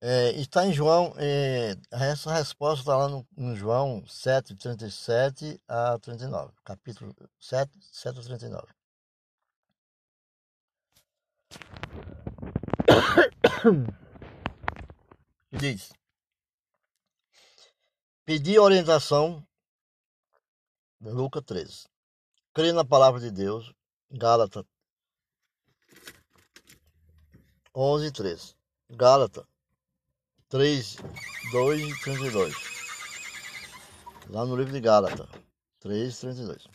É, 0.10 0.32
está 0.40 0.66
em 0.66 0.72
João, 0.72 1.14
é, 1.18 1.76
essa 1.92 2.32
resposta 2.32 2.80
está 2.80 2.96
lá 2.96 3.10
no, 3.10 3.28
em 3.38 3.54
João 3.58 4.08
7, 4.08 4.56
37 4.56 5.62
a 5.68 6.00
39. 6.00 6.54
Capítulo 6.64 7.14
7, 7.38 7.70
7 7.92 8.18
a 8.18 8.24
39. 8.24 8.68
Diz: 15.52 15.92
Pedi 18.24 18.58
orientação, 18.58 19.46
Lucas 21.02 21.44
13. 21.44 21.86
Crê 22.54 22.72
na 22.72 22.86
palavra 22.86 23.20
de 23.20 23.30
Deus, 23.30 23.74
Gálatas 24.10 24.64
11, 27.76 28.10
13. 28.14 28.56
Gálatas 28.90 29.46
3, 30.50 30.96
2 31.52 31.82
e 31.82 32.00
32. 32.04 32.56
Lá 34.30 34.46
no 34.46 34.56
livro 34.56 34.72
de 34.72 34.80
Gálatas, 34.80 35.28
3, 35.82 36.20
32. 36.20 36.68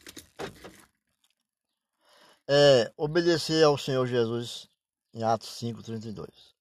É, 2.46 2.92
obedecer 2.98 3.64
ao 3.64 3.78
Senhor 3.78 4.06
Jesus 4.06 4.68
em 5.14 5.22
Atos 5.22 5.48
5, 5.56 5.82
32. 5.82 6.54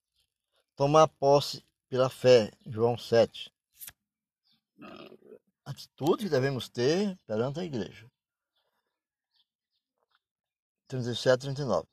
Tomar 0.74 1.10
posse 1.10 1.66
pela 1.90 2.10
fé, 2.10 2.50
João 2.66 2.98
7. 2.98 3.54
Atitude 5.66 6.24
que 6.24 6.30
devemos 6.30 6.70
ter 6.70 7.18
perante 7.28 7.60
a 7.60 7.66
igreja. 7.66 8.10
37, 10.88 11.42
39. 11.42 11.86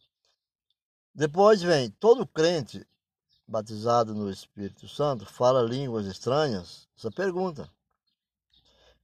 Depois 1.12 1.60
vem 1.60 1.90
todo 1.90 2.24
crente 2.24 2.86
batizado 3.48 4.14
no 4.14 4.30
Espírito 4.30 4.86
Santo, 4.86 5.24
fala 5.24 5.62
línguas 5.62 6.04
estranhas? 6.04 6.86
Essa 6.96 7.10
pergunta. 7.10 7.68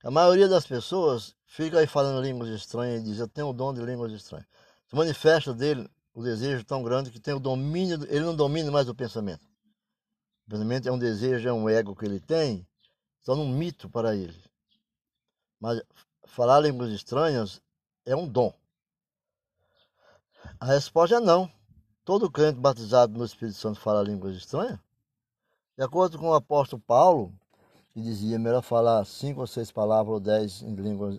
A 0.05 0.11
maioria 0.11 0.47
das 0.47 0.67
pessoas 0.67 1.35
fica 1.47 1.79
aí 1.79 1.87
falando 1.87 2.23
línguas 2.23 2.51
estranhas 2.51 3.01
e 3.01 3.05
diz: 3.05 3.19
Eu 3.19 3.27
tenho 3.27 3.49
o 3.49 3.53
dom 3.55 3.73
de 3.73 3.81
línguas 3.81 4.13
estranhas. 4.13 4.47
Se 4.87 4.95
manifesta 4.95 5.55
dele 5.55 5.89
o 6.13 6.23
desejo 6.23 6.63
tão 6.63 6.83
grande 6.83 7.11
que 7.11 7.19
tem 7.19 7.33
o 7.33 7.41
domínio, 7.41 8.05
ele 8.09 8.21
não 8.21 8.37
domina 8.37 8.71
mais 8.71 8.87
o 8.87 8.95
pensamento. 8.95 9.45
O 10.47 10.51
pensamento 10.51 10.89
é 10.89 10.93
um 10.93 10.99
desejo, 10.99 11.49
é 11.49 11.53
um 11.53 11.69
ego 11.69 11.97
que 11.97 12.05
ele 12.05 12.21
tem, 12.21 12.69
então 13.23 13.35
um 13.41 13.49
mito 13.49 13.89
para 13.89 14.15
ele. 14.15 14.45
Mas 15.59 15.83
falar 16.27 16.61
línguas 16.61 16.91
estranhas 16.91 17.63
é 18.05 18.15
um 18.15 18.29
dom. 18.29 18.53
A 20.61 20.67
resposta 20.67 21.17
é 21.17 21.21
não. 21.21 21.51
Todo 22.05 22.31
crente 22.31 22.61
batizado 22.61 23.17
no 23.17 23.25
Espírito 23.25 23.57
Santo 23.57 23.81
fala 23.81 24.03
línguas 24.03 24.37
estranhas? 24.37 24.79
De 25.75 25.83
acordo 25.83 26.19
com 26.19 26.29
o 26.29 26.35
apóstolo 26.35 26.83
Paulo, 26.83 27.33
que 27.95 28.03
dizia 28.03 28.39
melhor 28.39 28.63
falar 28.63 29.03
cinco 29.07 29.41
ou 29.41 29.47
seis 29.47 29.73
palavras 29.73 30.13
ou 30.13 30.21
dez 30.21 30.61
em 30.61 30.75
línguas 30.75 31.19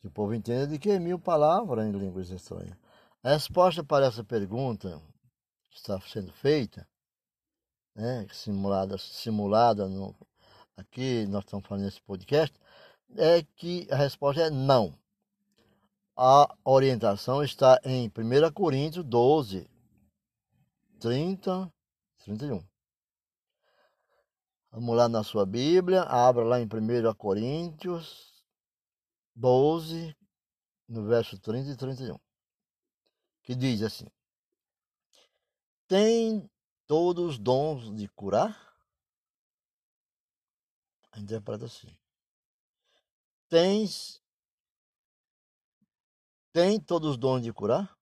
que 0.00 0.06
o 0.06 0.10
povo 0.12 0.32
entenda 0.32 0.68
do 0.68 0.78
que 0.78 0.96
mil 1.00 1.18
palavras 1.18 1.84
em 1.84 1.90
línguas 1.90 2.30
estranhas. 2.30 2.76
A 3.20 3.30
resposta 3.30 3.82
para 3.82 4.06
essa 4.06 4.22
pergunta 4.22 5.02
que 5.68 5.78
está 5.78 6.00
sendo 6.02 6.32
feita, 6.32 6.86
né, 7.92 8.24
simulada, 8.32 8.96
simulada 8.98 9.88
no, 9.88 10.14
aqui, 10.76 11.26
nós 11.26 11.42
estamos 11.42 11.66
falando 11.66 11.84
nesse 11.84 12.00
podcast, 12.00 12.56
é 13.16 13.42
que 13.56 13.88
a 13.90 13.96
resposta 13.96 14.42
é 14.42 14.50
não. 14.50 14.94
A 16.16 16.48
orientação 16.64 17.42
está 17.42 17.80
em 17.84 18.06
1 18.06 18.52
Coríntios 18.52 19.04
12, 19.04 19.68
30, 21.02 21.68
31. 22.18 22.64
Vamos 24.70 24.96
lá 24.96 25.08
na 25.08 25.24
sua 25.24 25.44
Bíblia, 25.44 26.02
abra 26.02 26.44
lá 26.44 26.60
em 26.60 26.64
1 26.64 27.12
Coríntios 27.16 28.46
12, 29.34 30.16
no 30.88 31.04
verso 31.04 31.36
30 31.40 31.70
e 31.70 31.76
31, 31.76 32.16
que 33.42 33.56
diz 33.56 33.82
assim: 33.82 34.06
Tem 35.88 36.48
todos 36.86 37.30
os 37.30 37.38
dons 37.38 37.92
de 37.96 38.06
curar? 38.10 38.72
Interpreta 41.16 41.64
assim: 41.64 41.98
Tens 43.48 44.22
tem 46.52 46.78
todos 46.78 47.10
os 47.10 47.16
dons 47.16 47.42
de 47.42 47.52
curar? 47.52 47.98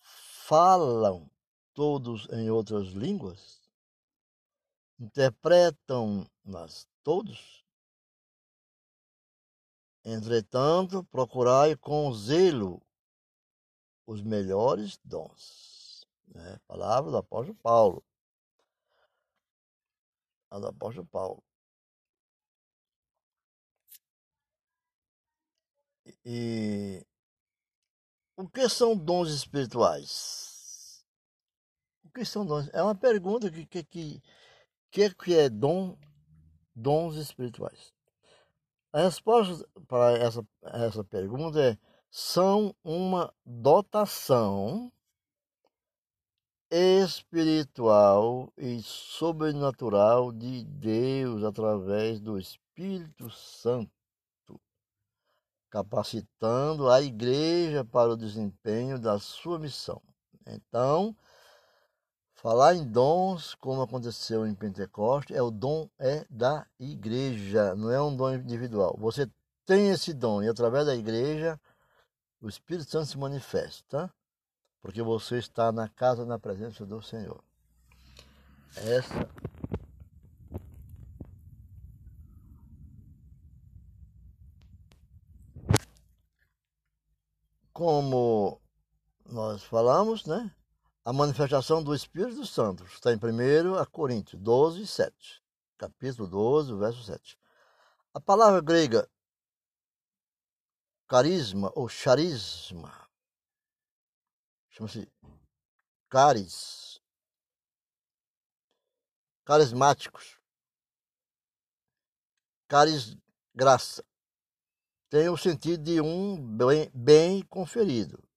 Falam 0.00 1.29
todos 1.74 2.28
em 2.30 2.50
outras 2.50 2.88
línguas? 2.88 3.60
Interpretam-nas 4.98 6.88
todos? 7.02 7.64
Entretanto, 10.04 11.04
procurai 11.04 11.76
com 11.76 12.12
zelo 12.12 12.82
os 14.06 14.22
melhores 14.22 14.98
dons. 15.04 16.06
Né? 16.28 16.58
Palavra 16.66 17.10
do 17.10 17.16
apóstolo 17.18 17.56
Paulo. 17.62 18.04
A 20.50 20.58
do 20.58 20.66
apóstolo 20.66 21.06
Paulo. 21.06 21.42
E 26.24 27.04
o 28.36 28.48
que 28.48 28.68
são 28.68 28.96
dons 28.96 29.30
espirituais? 29.30 30.49
O 32.10 32.12
que 32.12 32.24
são 32.24 32.44
dons? 32.44 32.68
É 32.72 32.82
uma 32.82 32.94
pergunta 32.94 33.48
que 33.48 33.64
que 33.64 33.84
que, 33.84 34.22
que, 34.90 35.14
que 35.14 35.34
é 35.36 35.48
dom, 35.48 35.96
dons 36.74 37.14
espirituais. 37.14 37.94
A 38.92 39.02
resposta 39.02 39.64
para 39.86 40.18
essa, 40.18 40.44
essa 40.60 41.04
pergunta 41.04 41.60
é 41.60 41.78
são 42.10 42.74
uma 42.82 43.32
dotação 43.46 44.92
espiritual 46.68 48.52
e 48.58 48.82
sobrenatural 48.82 50.32
de 50.32 50.64
Deus 50.64 51.44
através 51.44 52.18
do 52.18 52.36
Espírito 52.36 53.30
Santo, 53.30 54.60
capacitando 55.70 56.90
a 56.90 57.00
igreja 57.00 57.84
para 57.84 58.10
o 58.10 58.16
desempenho 58.16 58.98
da 58.98 59.20
sua 59.20 59.60
missão. 59.60 60.02
Então, 60.44 61.16
Falar 62.40 62.74
em 62.74 62.86
dons, 62.90 63.54
como 63.56 63.82
aconteceu 63.82 64.46
em 64.46 64.54
Pentecostes, 64.54 65.36
é 65.36 65.42
o 65.42 65.50
dom 65.50 65.90
é 65.98 66.24
da 66.30 66.66
igreja, 66.78 67.74
não 67.74 67.90
é 67.90 68.00
um 68.00 68.16
dom 68.16 68.32
individual. 68.32 68.96
Você 68.98 69.30
tem 69.66 69.90
esse 69.90 70.14
dom 70.14 70.42
e 70.42 70.48
através 70.48 70.86
da 70.86 70.96
igreja 70.96 71.60
o 72.40 72.48
Espírito 72.48 72.90
Santo 72.90 73.08
se 73.08 73.18
manifesta, 73.18 74.10
porque 74.80 75.02
você 75.02 75.36
está 75.36 75.70
na 75.70 75.86
casa, 75.86 76.24
na 76.24 76.38
presença 76.38 76.86
do 76.86 77.02
Senhor. 77.02 77.44
Essa 78.74 79.28
Como 87.70 88.58
nós 89.26 89.62
falamos, 89.62 90.24
né? 90.24 90.50
A 91.10 91.12
manifestação 91.12 91.82
do 91.82 91.92
Espírito 91.92 92.46
Santo 92.46 92.84
está 92.84 93.12
em 93.12 93.16
1 93.16 93.84
Coríntios 93.90 94.40
12, 94.40 94.86
7. 94.86 95.42
Capítulo 95.76 96.28
12, 96.28 96.72
verso 96.76 97.02
7. 97.02 97.36
A 98.14 98.20
palavra 98.20 98.60
grega 98.60 99.10
carisma 101.08 101.72
ou 101.74 101.88
charisma 101.88 103.10
chama-se 104.68 105.10
caris, 106.08 107.00
carismáticos, 109.44 110.38
caris 112.68 113.16
graça. 113.52 114.04
Tem 115.08 115.28
o 115.28 115.36
sentido 115.36 115.82
de 115.82 116.00
um 116.00 116.40
bem, 116.56 116.88
bem 116.94 117.42
conferido. 117.46 118.29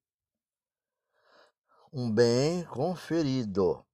Um 1.95 2.12
bem 2.12 2.65
conferido. 2.65 3.86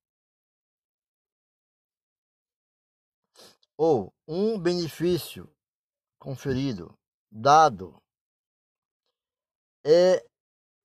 Ou 3.78 4.14
um 4.26 4.58
benefício 4.58 5.54
conferido, 6.18 6.98
dado. 7.30 8.02
É 9.86 10.26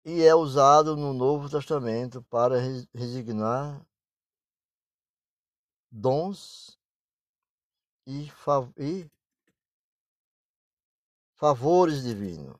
e 0.04 0.22
é 0.22 0.32
usado 0.34 0.96
no 0.96 1.12
Novo 1.12 1.50
Testamento 1.50 2.22
para 2.24 2.56
resignar 2.94 3.84
dons 5.90 6.78
e, 8.06 8.28
fav 8.30 8.72
e 8.76 9.10
favores 11.36 12.02
divinos. 12.02 12.56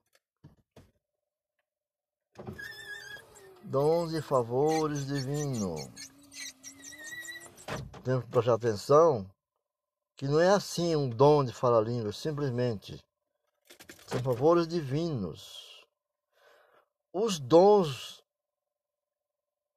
Dons 3.73 4.13
e 4.13 4.21
favores 4.21 5.07
divinos. 5.07 5.81
Temos 8.05 8.25
que 8.25 8.31
prestar 8.31 8.55
atenção 8.55 9.29
que 10.17 10.29
não 10.29 10.39
é 10.39 10.51
assim 10.51 10.95
um 10.95 11.09
dom 11.09 11.43
de 11.45 11.53
falar 11.53 11.81
língua, 11.81 12.13
simplesmente 12.13 13.03
são 14.07 14.23
favores 14.23 14.69
divinos 14.69 15.63
os 17.15 17.39
dons 17.39 18.25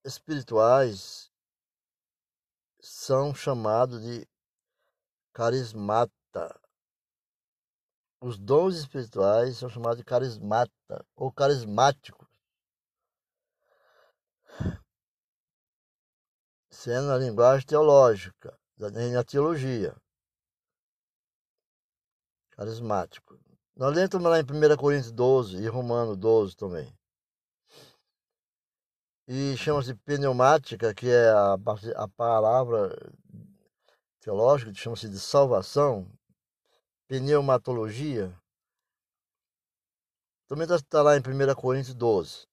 espirituais 0.06 1.30
são 2.80 3.36
chamados 3.36 4.02
de 4.02 4.26
carismata. 5.34 6.62
Os 8.22 8.38
dons 8.38 8.76
espirituais 8.76 9.58
são 9.58 9.68
chamados 9.68 9.98
de 9.98 10.06
carismata 10.06 11.06
ou 11.14 11.30
carismáticos. 11.30 12.25
Sendo 16.72 17.12
a 17.12 17.18
linguagem 17.18 17.66
teológica, 17.66 18.58
na 18.78 19.24
teologia. 19.24 19.96
Carismático. 22.52 23.40
Nós 23.76 23.98
entramos 23.98 24.30
lá 24.30 24.40
em 24.40 24.44
1 24.44 24.78
Coríntios 24.78 25.12
12 25.12 25.58
e 25.58 25.68
Romano 25.68 26.16
12 26.16 26.56
também 26.56 26.96
e 29.28 29.58
chama-se 29.58 29.96
pneumática, 29.96 30.94
que 30.94 31.10
é 31.10 31.30
a, 31.30 31.58
a 31.96 32.08
palavra 32.10 32.96
teológica, 34.20 34.74
chama-se 34.74 35.10
de 35.10 35.20
salvação, 35.20 36.08
pneumatologia. 37.08 38.34
Também 40.48 40.66
está 40.66 40.80
tá 40.88 41.02
lá 41.02 41.18
em 41.18 41.20
1 41.20 41.56
Coríntios 41.56 41.96
12. 41.96 42.48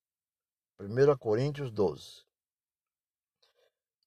1 0.78 1.16
Coríntios 1.18 1.70
12. 1.70 2.22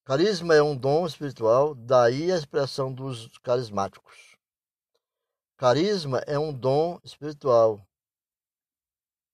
Carisma 0.04 0.54
é 0.54 0.62
um 0.62 0.76
dom 0.76 1.06
espiritual, 1.06 1.74
daí 1.74 2.30
a 2.30 2.36
expressão 2.36 2.92
dos 2.92 3.38
carismáticos. 3.38 4.36
Carisma 5.56 6.18
é 6.26 6.38
um 6.38 6.52
dom 6.52 7.00
espiritual, 7.02 7.86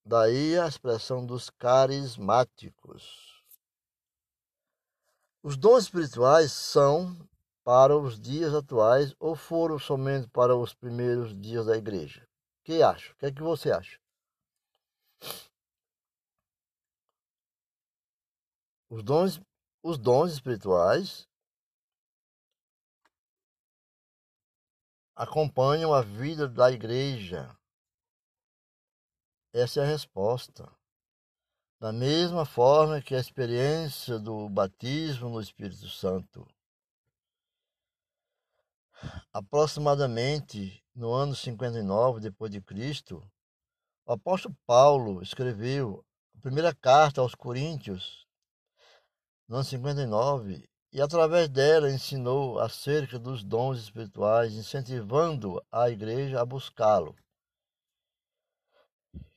Daí 0.05 0.59
a 0.59 0.67
expressão 0.67 1.25
dos 1.25 1.49
carismáticos. 1.49 3.41
Os 5.45 5.57
dons 5.57 5.85
espirituais 5.85 6.51
são 6.51 7.17
para 7.63 7.97
os 7.97 8.21
dias 8.21 8.53
atuais 8.53 9.15
ou 9.21 9.37
foram 9.37 9.79
somente 9.79 10.29
para 10.29 10.57
os 10.57 10.75
primeiros 10.75 11.41
dias 11.41 11.67
da 11.67 11.77
igreja? 11.77 12.21
O 12.61 12.65
que 12.65 12.83
acha? 12.83 13.13
O 13.13 13.17
que 13.17 13.27
é 13.27 13.33
que 13.33 13.43
você 13.43 13.71
acha? 13.71 14.01
Os 18.93 19.03
dons, 19.03 19.41
os 19.83 19.99
dons 19.99 20.33
espirituais 20.33 21.27
acompanham 25.17 25.95
a 25.95 26.03
vida 26.03 26.47
da 26.47 26.71
igreja 26.71 27.57
essa 29.55 29.81
é 29.81 29.83
a 29.83 29.87
resposta. 29.87 30.67
Da 31.79 31.93
mesma 31.93 32.47
forma 32.47 33.03
que 33.03 33.15
a 33.15 33.21
experiência 33.21 34.19
do 34.19 34.49
batismo 34.49 35.29
no 35.29 35.43
Espírito 35.43 35.89
Santo. 35.91 36.49
Aproximadamente 39.31 40.83
no 40.95 41.13
ano 41.13 41.37
59 41.37 42.21
depois 42.21 42.51
de 42.51 42.63
Cristo, 42.63 43.23
o 44.07 44.13
apóstolo 44.13 44.57
Paulo 44.65 45.23
escreveu 45.23 46.03
a 46.35 46.41
primeira 46.41 46.75
carta 46.75 47.21
aos 47.21 47.35
Coríntios, 47.35 48.27
no 49.53 49.59
ano 49.59 49.65
59, 49.67 50.67
e 50.95 51.03
através 51.03 51.47
dela 51.47 51.91
ensinou 51.91 52.59
acerca 52.59 53.19
dos 53.19 53.45
dons 53.45 53.79
espirituais, 53.79 54.55
incentivando 54.55 55.63
a 55.71 55.91
igreja 55.91 56.41
a 56.41 56.45
buscá-lo 56.45 57.15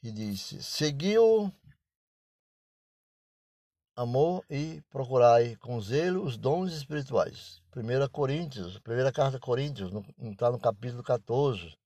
e 0.02 0.10
disse: 0.14 0.64
Seguiu 0.64 1.54
amor 3.94 4.42
e 4.50 4.82
procurai 4.90 5.58
com 5.58 5.82
zelo 5.82 6.24
os 6.24 6.38
dons 6.38 6.72
espirituais. 6.72 7.62
1 7.76 8.08
Coríntios, 8.10 8.80
primeira 8.80 9.12
carta 9.12 9.36
a 9.36 9.40
Coríntios, 9.42 9.92
está 10.18 10.50
no 10.50 10.58
capítulo 10.58 11.04
14, 11.04 11.78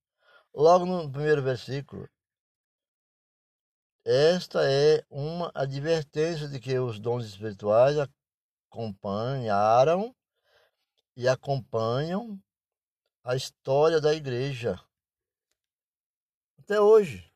logo 0.53 0.85
no 0.85 1.11
primeiro 1.11 1.41
versículo. 1.41 2.07
Esta 4.05 4.69
é 4.69 5.03
uma 5.09 5.51
advertência 5.55 6.47
de 6.47 6.59
que 6.59 6.77
os 6.77 6.99
dons 6.99 7.25
espirituais 7.25 7.97
acompanharam 8.69 10.15
e 11.15 11.27
acompanham 11.27 12.39
a 13.23 13.35
história 13.35 13.99
da 13.99 14.13
igreja 14.13 14.79
até 16.59 16.79
hoje. 16.79 17.27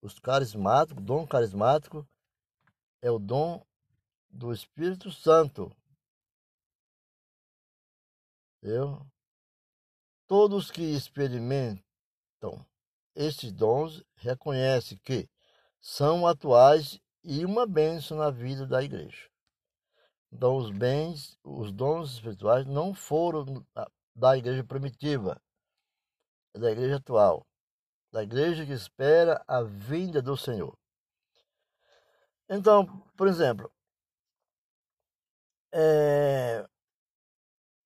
Os 0.00 0.18
carismáticos, 0.18 1.04
dom 1.04 1.26
carismático 1.26 2.08
é 3.00 3.10
o 3.10 3.18
dom 3.18 3.64
do 4.28 4.52
Espírito 4.52 5.12
Santo. 5.12 5.70
Entendeu? 8.56 9.06
Todos 10.26 10.70
que 10.70 10.82
experimentam 10.82 11.66
estes 13.14 13.52
dons 13.52 14.02
reconhecem 14.16 14.98
que 15.04 15.28
são 15.80 16.26
atuais 16.26 16.98
e 17.22 17.44
uma 17.44 17.66
bênção 17.66 18.16
na 18.16 18.30
vida 18.30 18.66
da 18.66 18.82
igreja. 18.82 19.31
Então, 20.32 20.56
os 20.56 20.70
bens, 20.70 21.38
os 21.44 21.70
dons 21.70 22.14
espirituais 22.14 22.66
não 22.66 22.94
foram 22.94 23.64
da 24.14 24.36
igreja 24.36 24.64
primitiva, 24.64 25.40
é 26.54 26.58
da 26.58 26.70
igreja 26.70 26.96
atual 26.96 27.46
da 28.12 28.22
igreja 28.22 28.66
que 28.66 28.72
espera 28.72 29.42
a 29.48 29.62
vinda 29.62 30.20
do 30.20 30.36
Senhor. 30.36 30.78
Então, 32.48 32.86
por 33.16 33.26
exemplo, 33.26 33.72
é 35.72 36.68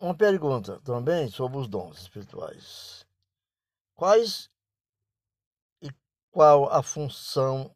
uma 0.01 0.17
pergunta 0.17 0.81
também 0.81 1.31
sobre 1.31 1.59
os 1.59 1.69
dons 1.69 2.01
espirituais. 2.01 3.07
Quais 3.95 4.51
e 5.81 5.89
qual 6.33 6.69
a 6.71 6.83
função, 6.83 7.75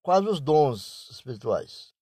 quais 0.00 0.24
os 0.24 0.40
dons 0.40 1.10
espirituais? 1.10 1.92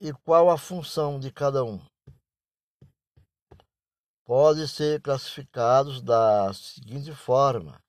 E 0.00 0.12
qual 0.12 0.50
a 0.50 0.56
função 0.56 1.18
de 1.18 1.32
cada 1.32 1.64
um? 1.64 1.80
podem 4.28 4.66
ser 4.66 5.00
classificados 5.00 6.02
da 6.02 6.52
seguinte 6.52 7.14
forma. 7.14 7.82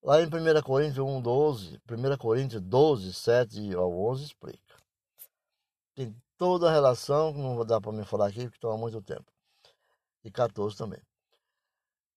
Lá 0.00 0.22
em 0.22 0.26
1 0.26 0.62
Coríntios 0.62 1.04
1, 1.04 1.20
12, 1.20 1.82
1 1.90 2.18
Coríntios 2.18 2.62
12, 2.62 3.12
7 3.12 3.74
ao 3.74 3.92
11 3.92 4.26
explica. 4.26 4.76
Tem 5.96 6.14
toda 6.38 6.68
a 6.68 6.72
relação, 6.72 7.32
não 7.32 7.56
vou 7.56 7.64
dar 7.64 7.80
para 7.80 7.90
me 7.90 8.04
falar 8.04 8.28
aqui, 8.28 8.44
porque 8.44 8.60
toma 8.60 8.78
muito 8.78 9.02
tempo. 9.02 9.26
E 10.22 10.30
14 10.30 10.76
também. 10.76 11.02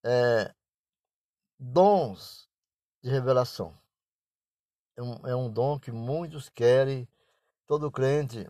É, 0.04 0.54
dons 1.58 2.48
de 3.02 3.10
revelação. 3.10 3.74
é 4.96 5.02
um, 5.02 5.28
é 5.28 5.36
um 5.36 5.50
dom 5.52 5.80
que 5.80 5.92
muitos 5.92 6.50
querem, 6.50 7.08
todo 7.66 7.92
crente 7.92 8.48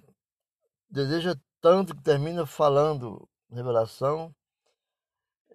deseja 0.89 1.35
tanto 1.61 1.95
que 1.95 2.03
termina 2.03 2.45
falando 2.45 3.27
revelação, 3.49 4.33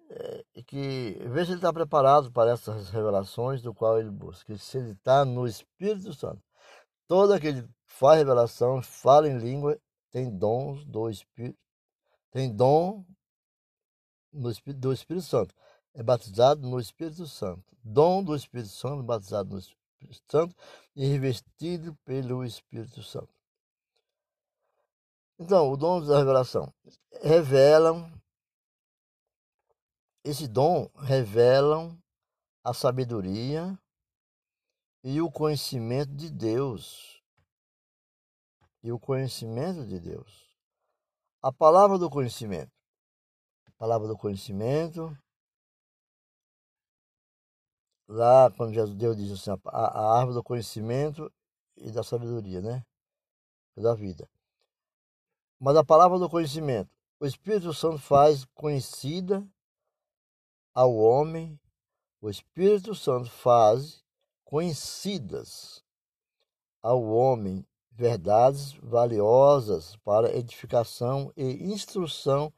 é, 0.09 0.43
que 0.63 1.17
vê 1.29 1.45
se 1.45 1.51
ele 1.51 1.59
está 1.59 1.71
preparado 1.71 2.31
para 2.31 2.51
essas 2.51 2.89
revelações 2.89 3.61
do 3.61 3.73
qual 3.73 3.97
ele 3.99 4.11
busca. 4.11 4.57
Se 4.57 4.77
ele 4.77 4.91
está 4.91 5.23
no 5.23 5.47
Espírito 5.47 6.13
Santo. 6.13 6.41
Todo 7.07 7.33
aquele 7.33 7.63
que 7.63 7.69
faz 7.85 8.19
revelação, 8.19 8.81
fala 8.81 9.29
em 9.29 9.37
língua, 9.37 9.79
tem 10.11 10.29
dons 10.29 10.83
do 10.85 11.09
Espírito, 11.09 11.57
tem 12.31 12.53
dom 12.53 13.05
no 14.33 14.49
Espírito, 14.49 14.81
do 14.81 14.93
Espírito 14.93 15.25
Santo. 15.25 15.55
É 15.93 16.03
batizado 16.03 16.67
no 16.67 16.79
Espírito 16.79 17.27
Santo. 17.27 17.63
Dom 17.83 18.23
do 18.23 18.35
Espírito 18.35 18.69
Santo, 18.69 19.03
batizado 19.03 19.51
no 19.51 19.59
Espírito 19.59 20.21
Santo 20.29 20.55
e 20.95 21.05
revestido 21.05 21.95
pelo 22.05 22.43
Espírito 22.43 23.01
Santo. 23.03 23.40
Então, 25.41 25.71
o 25.71 25.75
dom 25.75 26.05
da 26.05 26.19
revelação 26.19 26.71
revelam 27.23 28.07
esse 30.23 30.47
dom 30.47 30.87
revelam 30.97 31.99
a 32.63 32.75
sabedoria 32.75 33.75
e 35.03 35.19
o 35.19 35.31
conhecimento 35.31 36.13
de 36.13 36.29
Deus. 36.29 37.23
E 38.83 38.91
o 38.91 38.99
conhecimento 38.99 39.83
de 39.87 39.99
Deus. 39.99 40.47
A 41.41 41.51
palavra 41.51 41.97
do 41.97 42.07
conhecimento. 42.07 42.71
A 43.65 43.71
palavra 43.79 44.07
do 44.07 44.15
conhecimento. 44.15 45.11
Lá, 48.07 48.51
quando 48.51 48.75
Jesus 48.75 48.95
Deus 48.95 49.17
diz 49.17 49.31
assim, 49.31 49.59
a, 49.65 49.79
a 49.87 50.19
árvore 50.19 50.35
do 50.35 50.43
conhecimento 50.43 51.33
e 51.77 51.91
da 51.91 52.03
sabedoria, 52.03 52.61
né? 52.61 52.85
Da 53.75 53.95
vida. 53.95 54.29
Mas 55.63 55.77
a 55.77 55.83
palavra 55.83 56.17
do 56.17 56.27
conhecimento. 56.27 56.89
O 57.19 57.25
Espírito 57.27 57.71
Santo 57.71 57.99
faz 57.99 58.45
conhecida 58.45 59.47
ao 60.73 60.95
homem, 60.95 61.59
o 62.19 62.31
Espírito 62.31 62.95
Santo 62.95 63.29
faz 63.29 64.03
conhecidas 64.43 65.83
ao 66.81 67.03
homem 67.03 67.63
verdades 67.91 68.73
valiosas 68.81 69.95
para 69.97 70.35
edificação 70.35 71.31
e 71.37 71.71
instrução 71.71 72.51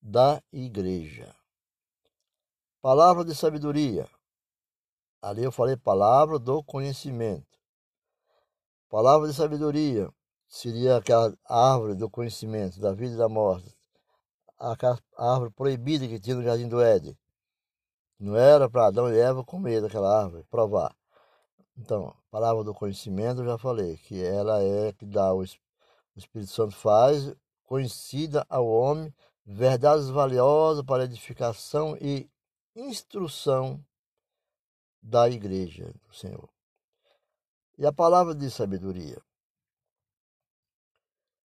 da 0.00 0.42
igreja. 0.50 1.36
Palavra 2.80 3.22
de 3.22 3.34
sabedoria. 3.34 4.08
Ali 5.20 5.44
eu 5.44 5.52
falei 5.52 5.76
palavra 5.76 6.38
do 6.38 6.64
conhecimento. 6.64 7.58
Palavra 8.88 9.28
de 9.28 9.34
sabedoria 9.34 10.10
seria 10.48 10.96
aquela 10.96 11.36
árvore 11.44 11.94
do 11.94 12.08
conhecimento, 12.08 12.80
da 12.80 12.92
vida 12.92 13.14
e 13.14 13.18
da 13.18 13.28
morte. 13.28 13.74
Aquela 14.58 14.98
árvore 15.16 15.50
proibida 15.50 16.06
que 16.06 16.20
tinha 16.20 16.36
no 16.36 16.42
Jardim 16.42 16.68
do 16.68 16.80
Éden. 16.80 17.16
Não 18.18 18.36
era 18.36 18.68
para 18.68 18.86
Adão 18.86 19.12
e 19.12 19.18
Eva 19.18 19.44
comer 19.44 19.82
daquela 19.82 20.22
árvore, 20.22 20.44
provar. 20.50 20.96
Então, 21.76 22.08
a 22.08 22.30
palavra 22.30 22.64
do 22.64 22.72
conhecimento 22.72 23.42
eu 23.42 23.46
já 23.46 23.58
falei, 23.58 23.98
que 23.98 24.22
ela 24.22 24.62
é 24.62 24.92
que 24.92 25.04
dá 25.04 25.34
o, 25.34 25.40
o 25.40 25.44
Espírito 26.16 26.50
Santo 26.50 26.74
faz, 26.74 27.34
conhecida 27.64 28.46
ao 28.48 28.66
homem, 28.66 29.14
verdades 29.44 30.08
valiosas 30.08 30.82
para 30.84 31.04
edificação 31.04 31.96
e 32.00 32.30
instrução 32.74 33.84
da 35.02 35.28
igreja 35.28 35.92
do 36.06 36.14
Senhor. 36.14 36.48
E 37.78 37.84
a 37.84 37.92
palavra 37.92 38.34
de 38.34 38.50
sabedoria, 38.50 39.20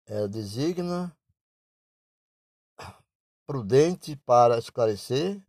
ela 0.09 0.29
designa 0.29 1.15
prudente 3.47 4.17
para 4.17 4.59
esclarecer, 4.59 5.43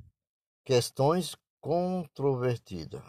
Questões 0.63 1.35
controvertidas. 1.59 3.01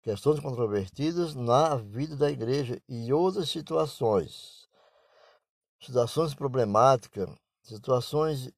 Questões 0.00 0.38
controvertidas 0.38 1.34
na 1.34 1.74
vida 1.74 2.16
da 2.16 2.30
igreja 2.30 2.80
e 2.88 3.12
outras 3.12 3.50
situações. 3.50 4.68
Situações 5.80 6.32
problemáticas, 6.32 7.28
situações 7.62 8.52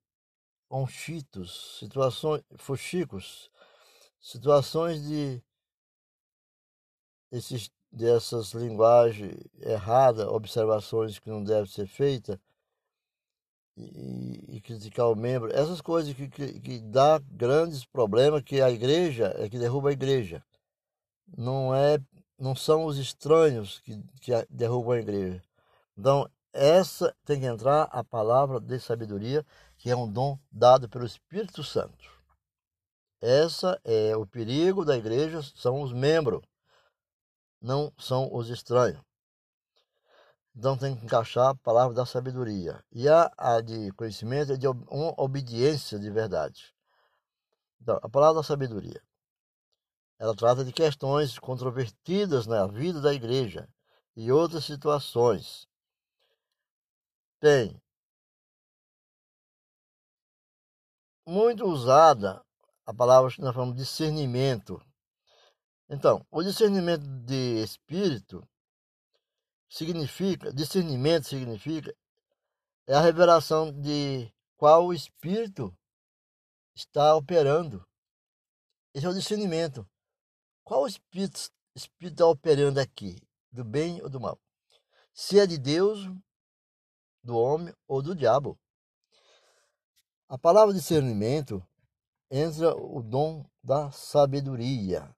onchitos, 0.69 1.79
situações 1.79 2.43
fuxicos, 2.59 3.51
situações 4.21 5.03
de 5.03 5.43
esses, 7.33 7.71
dessas 7.91 8.53
linguagens 8.53 9.37
erradas, 9.61 10.27
observações 10.29 11.19
que 11.19 11.31
não 11.31 11.43
devem 11.43 11.67
ser 11.67 11.87
feitas, 11.87 12.39
e, 13.77 14.57
e, 14.57 14.61
criticar 14.61 15.11
o 15.11 15.15
membro, 15.15 15.53
essas 15.53 15.81
coisas 15.81 16.15
que, 16.15 16.29
que, 16.29 16.61
que 16.61 16.79
dá 16.81 17.19
grandes 17.19 17.85
problemas 17.85 18.43
que 18.43 18.61
a 18.63 18.71
igreja 18.71 19.35
é 19.37 19.49
que 19.49 19.59
derruba 19.59 19.91
a 19.91 19.93
igreja. 19.93 20.43
Não 21.37 21.75
é, 21.75 21.99
não 22.39 22.55
são 22.57 22.87
os 22.87 22.97
estranhos 22.99 23.81
que, 23.81 24.03
que 24.21 24.33
derrubam 24.49 24.93
a 24.93 25.01
igreja. 25.01 25.43
Então, 25.97 26.29
essa 26.53 27.15
tem 27.25 27.41
que 27.41 27.47
entrar 27.47 27.83
a 27.93 28.03
palavra 28.03 28.59
de 28.59 28.81
sabedoria, 28.81 29.45
que 29.77 29.91
é 29.91 29.97
um 29.97 30.11
dom 30.11 30.39
dado 30.51 30.89
pelo 30.89 31.05
Espírito 31.05 31.63
Santo. 31.63 32.11
Essa 33.21 33.79
é 33.85 34.17
o 34.17 34.27
perigo 34.27 34.85
da 34.85 34.97
igreja, 34.97 35.43
são 35.55 35.83
os 35.83 35.93
membros, 35.93 36.43
não 37.61 37.93
são 37.99 38.29
os 38.33 38.49
estranhos. 38.49 39.01
Então 40.55 40.77
tem 40.77 40.97
que 40.97 41.05
encaixar 41.05 41.49
a 41.49 41.55
palavra 41.55 41.95
da 41.95 42.07
sabedoria. 42.07 42.83
E 42.91 43.09
a, 43.09 43.31
a 43.37 43.61
de 43.61 43.93
conhecimento 43.93 44.53
é 44.53 44.57
de 44.57 44.67
uma 44.67 45.15
obediência 45.19 45.99
de 45.99 46.11
verdade. 46.11 46.75
Então, 47.81 47.99
a 48.03 48.09
palavra 48.09 48.41
da 48.41 48.43
sabedoria. 48.43 49.03
Ela 50.19 50.35
trata 50.35 50.65
de 50.65 50.73
questões 50.73 51.39
controvertidas 51.39 52.47
na 52.47 52.67
vida 52.67 53.03
da 53.03 53.13
igreja 53.13 53.69
e 54.17 54.33
outras 54.33 54.65
situações. 54.65 55.69
Tem 57.39 57.79
muito 61.27 61.67
usada 61.67 62.43
a 62.87 62.95
palavra 62.95 63.31
que 63.31 63.41
nós 63.41 63.55
falamos 63.55 63.77
discernimento. 63.77 64.81
Então, 65.89 66.27
o 66.31 66.43
discernimento 66.43 67.07
de 67.25 67.63
espírito 67.63 68.47
significa, 69.69 70.53
discernimento 70.53 71.29
significa, 71.29 71.95
é 72.87 72.95
a 72.95 73.01
revelação 73.01 73.73
de 73.73 74.33
qual 74.57 74.87
o 74.87 74.93
espírito 74.93 75.77
está 76.75 77.15
operando. 77.15 77.87
Esse 78.93 79.07
é 79.07 79.09
o 79.09 79.15
discernimento. 79.15 79.89
Qual 80.65 80.83
o 80.83 80.87
espírito, 80.87 81.51
espírito 81.75 82.15
está 82.15 82.27
operando 82.27 82.81
aqui? 82.81 83.17
Do 83.53 83.65
bem 83.65 84.03
ou 84.03 84.09
do 84.09 84.21
mal? 84.21 84.41
Se 85.15 85.39
é 85.39 85.47
de 85.47 85.57
Deus, 85.57 86.01
do 87.23 87.37
homem 87.37 87.75
ou 87.87 88.03
do 88.03 88.15
diabo. 88.15 88.59
A 90.29 90.37
palavra 90.37 90.75
discernimento 90.75 91.65
entra 92.31 92.77
o 92.77 93.01
dom 93.03 93.49
da 93.63 93.91
sabedoria. 93.93 95.16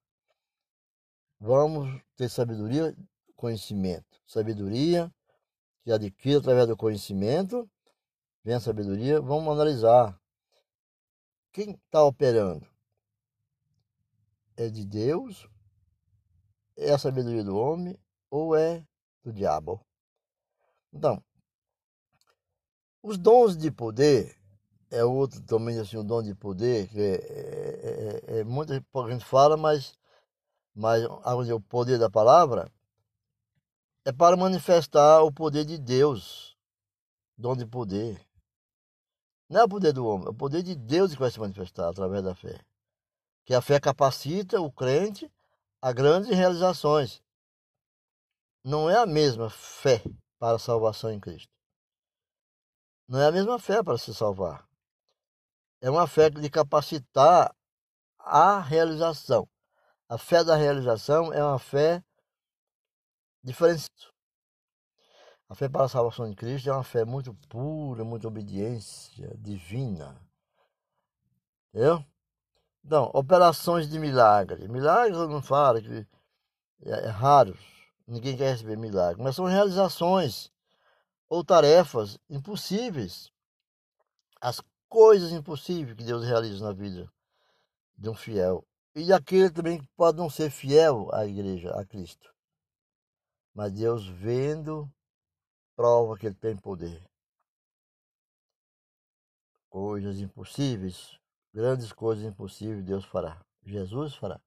Vamos 1.40 2.02
ter 2.16 2.28
sabedoria 2.28 2.96
conhecimento. 3.36 4.20
Sabedoria, 4.26 5.12
que 5.82 5.92
adquire 5.92 6.36
através 6.36 6.66
do 6.66 6.76
conhecimento, 6.76 7.70
vem 8.44 8.54
a 8.54 8.60
sabedoria. 8.60 9.20
Vamos 9.20 9.52
analisar. 9.52 10.20
Quem 11.52 11.70
está 11.70 12.04
operando? 12.04 12.66
É 14.56 14.68
de 14.68 14.84
Deus? 14.84 15.48
É 16.76 16.92
a 16.92 16.98
sabedoria 16.98 17.44
do 17.44 17.56
homem? 17.56 17.98
Ou 18.30 18.56
é 18.56 18.84
do 19.22 19.32
diabo? 19.32 19.80
Então, 20.92 21.22
os 23.02 23.16
dons 23.16 23.56
de 23.56 23.70
poder 23.70 24.36
é 24.90 25.04
outro 25.04 25.40
também 25.42 25.78
assim, 25.78 25.96
o 25.96 26.02
dom 26.02 26.22
de 26.22 26.34
poder, 26.34 26.88
que 26.88 27.00
é, 27.00 27.14
é, 27.14 28.36
é, 28.36 28.38
é 28.40 28.44
muita 28.44 28.74
gente 28.74 29.24
fala, 29.24 29.56
mas, 29.56 29.94
mas 30.78 31.02
o 31.50 31.60
poder 31.60 31.98
da 31.98 32.08
palavra 32.08 32.70
é 34.04 34.12
para 34.12 34.36
manifestar 34.36 35.22
o 35.24 35.32
poder 35.32 35.64
de 35.64 35.76
Deus, 35.76 36.56
dom 37.36 37.56
de 37.56 37.66
poder. 37.66 38.24
Não 39.50 39.62
é 39.62 39.64
o 39.64 39.68
poder 39.68 39.92
do 39.92 40.06
homem, 40.06 40.28
é 40.28 40.30
o 40.30 40.34
poder 40.34 40.62
de 40.62 40.76
Deus 40.76 41.12
que 41.12 41.18
vai 41.18 41.32
se 41.32 41.40
manifestar 41.40 41.88
através 41.88 42.22
da 42.22 42.32
fé. 42.32 42.64
Que 43.44 43.54
a 43.54 43.60
fé 43.60 43.80
capacita 43.80 44.60
o 44.60 44.70
crente 44.70 45.28
a 45.82 45.92
grandes 45.92 46.30
realizações. 46.30 47.20
Não 48.62 48.88
é 48.88 48.96
a 48.96 49.06
mesma 49.06 49.50
fé 49.50 50.00
para 50.38 50.56
a 50.56 50.60
salvação 50.60 51.10
em 51.10 51.18
Cristo. 51.18 51.52
Não 53.08 53.18
é 53.18 53.26
a 53.26 53.32
mesma 53.32 53.58
fé 53.58 53.82
para 53.82 53.98
se 53.98 54.14
salvar. 54.14 54.64
É 55.80 55.90
uma 55.90 56.06
fé 56.06 56.30
de 56.30 56.48
capacitar 56.48 57.52
a 58.20 58.60
realização. 58.60 59.48
A 60.08 60.16
fé 60.16 60.42
da 60.42 60.56
realização 60.56 61.32
é 61.32 61.44
uma 61.44 61.58
fé 61.58 62.02
diferente. 63.42 63.90
A 65.48 65.54
fé 65.54 65.68
para 65.68 65.84
a 65.84 65.88
salvação 65.88 66.28
de 66.28 66.36
Cristo 66.36 66.68
é 66.68 66.72
uma 66.72 66.84
fé 66.84 67.04
muito 67.04 67.34
pura, 67.48 68.04
muita 68.04 68.28
obediência 68.28 69.34
divina. 69.38 70.20
Entendeu? 71.68 72.04
Então, 72.84 73.10
operações 73.14 73.88
de 73.88 73.98
milagre. 73.98 74.68
Milagres 74.68 75.16
eu 75.16 75.28
não 75.28 75.42
falo, 75.42 75.80
que 75.80 76.06
é, 76.82 76.90
é 76.90 77.08
raro. 77.08 77.56
Ninguém 78.06 78.36
quer 78.36 78.52
receber 78.52 78.76
milagre. 78.76 79.22
Mas 79.22 79.36
são 79.36 79.44
realizações 79.44 80.50
ou 81.28 81.44
tarefas 81.44 82.18
impossíveis. 82.28 83.30
As 84.40 84.62
coisas 84.88 85.32
impossíveis 85.32 85.96
que 85.96 86.04
Deus 86.04 86.24
realiza 86.24 86.64
na 86.64 86.72
vida 86.72 87.10
de 87.96 88.08
um 88.08 88.14
fiel. 88.14 88.67
E 88.98 89.06
daquele 89.06 89.48
também 89.48 89.80
que 89.80 89.86
pode 89.96 90.18
não 90.18 90.28
ser 90.28 90.50
fiel 90.50 91.08
à 91.14 91.24
igreja, 91.24 91.70
a 91.70 91.86
Cristo. 91.86 92.34
Mas 93.54 93.70
Deus 93.70 94.08
vendo, 94.08 94.92
prova 95.76 96.18
que 96.18 96.26
ele 96.26 96.34
tem 96.34 96.56
poder. 96.56 97.00
Coisas 99.68 100.18
impossíveis, 100.18 101.16
grandes 101.54 101.92
coisas 101.92 102.24
impossíveis, 102.24 102.84
Deus 102.84 103.04
fará. 103.04 103.40
Jesus 103.62 104.16
fará. 104.16 104.40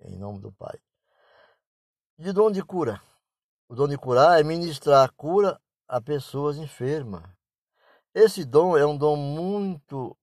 Em 0.00 0.18
nome 0.18 0.38
do 0.38 0.52
Pai. 0.52 0.78
De 2.18 2.30
dom 2.30 2.50
de 2.50 2.62
cura. 2.62 3.02
O 3.70 3.74
dom 3.74 3.88
de 3.88 3.96
curar 3.96 4.38
é 4.38 4.44
ministrar 4.44 5.08
a 5.08 5.10
cura 5.10 5.58
a 5.88 5.98
pessoas 5.98 6.58
enfermas. 6.58 7.22
Esse 8.12 8.44
dom 8.44 8.76
é 8.76 8.84
um 8.84 8.98
dom 8.98 9.16
muito 9.16 10.14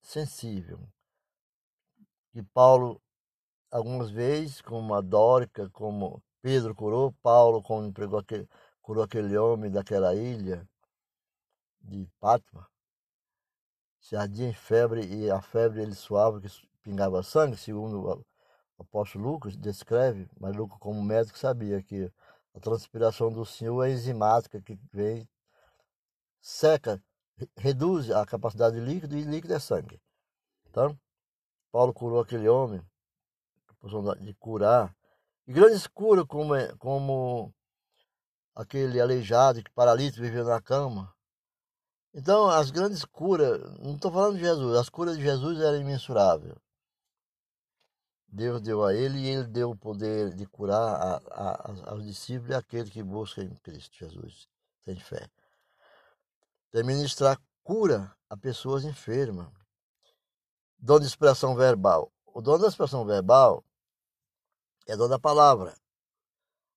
sensível. 0.00 0.88
Que 2.34 2.42
Paulo, 2.42 3.00
algumas 3.70 4.10
vezes, 4.10 4.60
como 4.60 4.92
a 4.92 5.00
Dórica, 5.00 5.70
como 5.70 6.20
Pedro 6.42 6.74
curou, 6.74 7.12
Paulo, 7.22 7.62
como 7.62 7.86
empregou 7.86 8.18
aquele, 8.18 8.48
curou 8.82 9.04
aquele 9.04 9.38
homem 9.38 9.70
daquela 9.70 10.16
ilha 10.16 10.68
de 11.80 12.08
Pátma, 12.18 12.68
se 14.00 14.16
ardia 14.16 14.48
em 14.48 14.52
febre 14.52 15.06
e 15.06 15.30
a 15.30 15.40
febre 15.40 15.80
ele 15.80 15.94
suava 15.94 16.40
que 16.40 16.48
pingava 16.82 17.22
sangue, 17.22 17.56
segundo 17.56 18.04
o 18.04 18.82
apóstolo 18.82 19.30
Lucas 19.30 19.56
descreve, 19.56 20.28
mas 20.40 20.56
Lucas 20.56 20.78
como 20.80 21.00
médico 21.00 21.38
sabia 21.38 21.80
que 21.84 22.12
a 22.52 22.58
transpiração 22.58 23.32
do 23.32 23.46
Senhor 23.46 23.84
é 23.84 23.92
enzimática 23.92 24.60
que 24.60 24.76
vem 24.92 25.28
seca, 26.40 27.00
reduz 27.56 28.10
a 28.10 28.26
capacidade 28.26 28.74
de 28.74 28.84
líquido 28.84 29.16
e 29.16 29.22
líquido 29.22 29.54
é 29.54 29.60
sangue. 29.60 30.02
Então, 30.68 30.98
Paulo 31.74 31.92
curou 31.92 32.20
aquele 32.20 32.48
homem, 32.48 32.80
de 34.20 34.34
curar. 34.34 34.96
E 35.44 35.52
grandes 35.52 35.88
curas 35.88 36.24
como, 36.24 36.54
é, 36.54 36.72
como 36.76 37.52
aquele 38.54 39.00
aleijado, 39.00 39.60
que 39.60 39.72
paralítico 39.72 40.22
viveu 40.22 40.44
na 40.44 40.62
cama. 40.62 41.12
Então, 42.14 42.48
as 42.48 42.70
grandes 42.70 43.04
curas, 43.04 43.60
não 43.80 43.96
estou 43.96 44.12
falando 44.12 44.36
de 44.36 44.44
Jesus, 44.44 44.76
as 44.76 44.88
curas 44.88 45.16
de 45.16 45.24
Jesus 45.24 45.60
eram 45.60 45.80
imensuráveis. 45.80 46.54
Deus 48.28 48.60
deu 48.60 48.84
a 48.84 48.94
ele 48.94 49.18
e 49.18 49.26
ele 49.26 49.48
deu 49.48 49.72
o 49.72 49.76
poder 49.76 50.32
de 50.32 50.46
curar 50.46 50.78
a, 50.78 51.16
a, 51.32 51.90
aos 51.90 52.04
discípulos 52.04 52.50
e 52.50 52.54
aquele 52.54 52.88
que 52.88 53.02
busca 53.02 53.42
em 53.42 53.52
Cristo 53.56 53.98
Jesus, 53.98 54.48
tem 54.84 54.94
fé 54.94 55.28
de 56.72 56.84
ministrar 56.84 57.36
cura 57.64 58.16
a 58.30 58.36
pessoas 58.36 58.84
enfermas. 58.84 59.63
Dom 60.84 61.00
de 61.00 61.06
expressão 61.06 61.56
verbal. 61.56 62.12
O 62.26 62.42
dom 62.42 62.58
da 62.58 62.68
expressão 62.68 63.06
verbal 63.06 63.64
é 64.86 64.94
dom 64.94 65.08
da 65.08 65.18
palavra. 65.18 65.74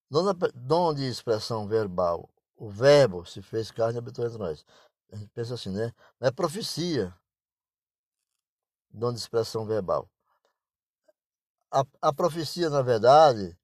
Dom, 0.10 0.24
da, 0.24 0.48
dom 0.56 0.93
de 0.93 1.04
expressão 1.04 1.67
verbal. 1.67 2.30
O 2.56 2.70
verbo 2.70 3.26
se 3.26 3.41
fez 3.41 3.70
carne 3.70 3.96
e 3.96 4.00
habitou 4.00 4.26
entre 4.26 4.38
nós. 4.38 4.65
A 5.12 5.17
gente 5.17 5.30
pensa 5.32 5.56
assim, 5.56 5.72
né? 5.72 5.93
Não 6.22 6.30
é 6.30 6.32
profecia. 6.32 7.13
Dom 8.89 9.12
de 9.12 9.20
expressão 9.20 9.65
verbal. 9.65 10.10
A, 11.70 11.84
a 12.02 12.13
profecia, 12.13 12.70
na 12.70 12.82
verdade, 12.82 13.60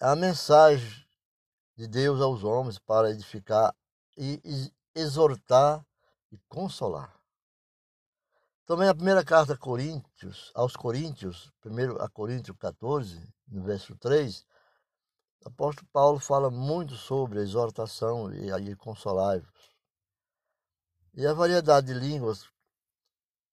é 0.00 0.06
a 0.06 0.16
mensagem 0.16 1.06
de 1.76 1.86
Deus 1.86 2.20
aos 2.20 2.42
homens 2.42 2.80
para 2.80 3.12
edificar 3.12 3.72
e, 4.16 4.40
exortar 4.92 5.86
e 6.32 6.38
consolar. 6.48 7.23
Também 8.66 8.88
a 8.88 8.94
primeira 8.94 9.24
carta 9.24 9.52
a 9.52 9.58
Coríntios, 9.58 10.50
aos 10.54 10.74
Coríntios, 10.74 11.52
primeiro 11.60 12.00
a 12.02 12.08
Coríntios 12.08 12.56
14, 12.56 13.20
no 13.48 13.62
verso 13.62 13.94
3, 13.96 14.46
o 15.44 15.48
apóstolo 15.48 15.86
Paulo 15.92 16.18
fala 16.18 16.50
muito 16.50 16.96
sobre 16.96 17.38
a 17.38 17.42
exortação 17.42 18.32
e 18.32 18.50
aí 18.50 18.74
consolar-vos. 18.74 19.74
E 21.12 21.26
a 21.26 21.34
variedade 21.34 21.88
de 21.88 21.94
línguas, 21.94 22.48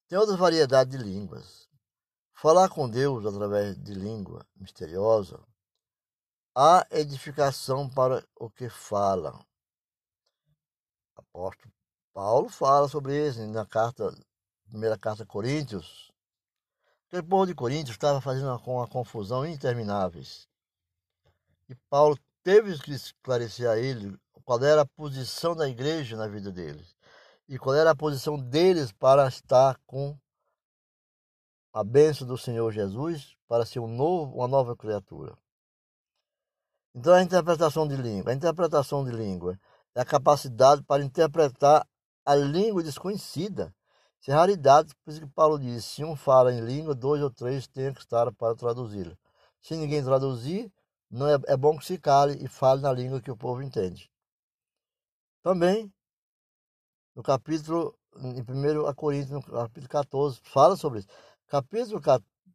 tem 0.07 0.17
outras 0.17 0.37
variedades 0.37 0.97
de 0.97 1.03
línguas. 1.03 1.69
Falar 2.33 2.69
com 2.69 2.89
Deus 2.89 3.25
através 3.25 3.77
de 3.77 3.93
língua 3.93 4.47
misteriosa, 4.55 5.39
há 6.55 6.87
edificação 6.89 7.89
para 7.89 8.25
o 8.35 8.49
que 8.49 8.69
falam 8.69 9.45
apóstolo 11.33 11.73
Paulo 12.13 12.49
fala 12.49 12.87
sobre 12.89 13.27
isso 13.27 13.45
na 13.47 13.65
carta, 13.65 14.13
primeira 14.71 14.97
carta 14.97 15.23
a 15.23 15.25
Coríntios. 15.25 16.09
Aquele 17.07 17.23
povo 17.23 17.45
de 17.45 17.53
Coríntios 17.53 17.95
estava 17.95 18.21
fazendo 18.21 18.47
uma, 18.47 18.61
uma 18.65 18.87
confusão 18.87 19.45
intermináveis. 19.45 20.47
E 21.67 21.75
Paulo 21.89 22.17
teve 22.41 22.79
que 22.79 22.91
esclarecer 22.91 23.69
a 23.69 23.77
ele 23.77 24.17
qual 24.45 24.63
era 24.63 24.81
a 24.81 24.85
posição 24.85 25.55
da 25.55 25.67
igreja 25.67 26.15
na 26.15 26.27
vida 26.27 26.51
deles 26.51 26.95
e 27.47 27.59
qual 27.59 27.75
era 27.75 27.91
a 27.91 27.95
posição 27.95 28.39
deles 28.39 28.91
para 28.91 29.27
estar 29.27 29.77
com 29.85 30.17
a 31.73 31.83
bênção 31.83 32.25
do 32.25 32.37
Senhor 32.37 32.71
Jesus 32.71 33.35
para 33.47 33.65
ser 33.65 33.79
um 33.79 33.87
novo, 33.87 34.37
uma 34.37 34.47
nova 34.47 34.75
criatura. 34.75 35.37
Então 36.95 37.13
a 37.13 37.21
interpretação 37.21 37.87
de 37.87 37.95
língua, 37.95 38.31
a 38.31 38.35
interpretação 38.35 39.03
de 39.03 39.11
língua 39.11 39.59
é 39.93 40.01
a 40.01 40.05
capacidade 40.05 40.81
para 40.83 41.03
interpretar 41.03 41.85
a 42.25 42.35
língua 42.35 42.83
desconhecida. 42.83 43.73
Isso 44.21 44.31
é 44.31 44.33
raridade, 44.33 44.93
por 45.03 45.11
isso 45.11 45.21
que 45.21 45.27
Paulo 45.27 45.59
diz: 45.59 45.83
se 45.83 46.03
um 46.03 46.15
fala 46.15 46.53
em 46.53 46.61
língua, 46.61 46.95
dois 46.95 47.21
ou 47.21 47.29
três 47.29 47.67
têm 47.67 47.93
que 47.93 47.99
estar 47.99 48.31
para 48.33 48.55
traduzi-la. 48.55 49.17
Se 49.61 49.75
ninguém 49.75 50.03
traduzir, 50.03 50.71
não 51.09 51.27
é, 51.27 51.37
é 51.47 51.57
bom 51.57 51.77
que 51.77 51.85
se 51.85 51.97
cale 51.97 52.43
e 52.43 52.47
fale 52.47 52.81
na 52.81 52.91
língua 52.93 53.21
que 53.21 53.31
o 53.31 53.37
povo 53.37 53.61
entende. 53.61 54.09
Também, 55.43 55.91
no 57.15 57.23
capítulo, 57.23 57.97
em 58.17 58.41
1 58.41 58.93
Coríntios, 58.95 59.31
no 59.31 59.41
capítulo 59.41 59.89
14, 59.89 60.39
fala 60.43 60.75
sobre 60.77 60.99
isso. 60.99 61.07
Capítulo, 61.47 62.01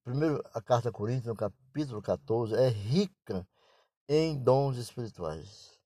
primeiro, 0.04 0.42
a 0.54 0.62
carta 0.62 0.88
a 0.88 0.92
Coríntios, 0.92 1.26
no 1.26 1.36
capítulo 1.36 2.00
14, 2.00 2.54
é 2.54 2.68
rica 2.68 3.46
em 4.08 4.38
dons 4.38 4.76
espirituais 4.76 5.76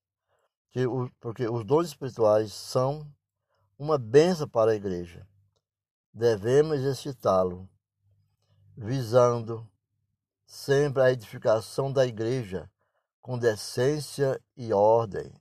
que 0.71 0.85
porque 1.19 1.47
os 1.47 1.65
dons 1.65 1.87
espirituais 1.87 2.53
são 2.53 3.05
uma 3.77 3.97
benção 3.97 4.47
para 4.47 4.71
a 4.71 4.75
igreja. 4.75 5.27
Devemos 6.13 6.75
exercitá-lo, 6.77 7.69
visando 8.75 9.65
sempre 10.45 11.01
a 11.01 11.11
edificação 11.11 11.91
da 11.91 12.05
igreja 12.05 12.69
com 13.21 13.37
decência 13.37 14.41
e 14.57 14.73
ordem. 14.73 15.31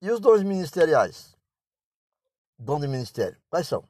E 0.00 0.10
os 0.10 0.20
dons 0.20 0.42
ministeriais? 0.42 1.36
Dom 2.58 2.78
de 2.78 2.86
ministério, 2.86 3.40
quais 3.50 3.66
são? 3.66 3.88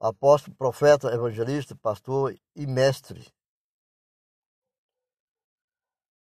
Apóstolo, 0.00 0.56
profeta, 0.56 1.14
evangelista, 1.14 1.76
pastor 1.76 2.36
e 2.56 2.66
mestre. 2.66 3.32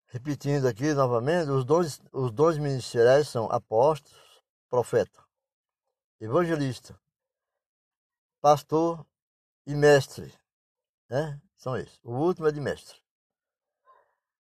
Repetindo 0.06 0.66
aqui 0.66 0.94
novamente, 0.94 1.50
os 1.50 1.64
dons, 1.64 2.00
os 2.12 2.30
dons 2.30 2.56
ministeriais 2.56 3.28
são 3.28 3.50
apóstolos, 3.50 4.42
profeta, 4.70 5.27
evangelista, 6.20 6.98
pastor 8.40 9.06
e 9.66 9.74
mestre. 9.74 10.32
Né? 11.08 11.40
São 11.56 11.76
esses. 11.76 11.98
O 12.04 12.12
último 12.12 12.46
é 12.46 12.52
de 12.52 12.60
mestre. 12.60 12.98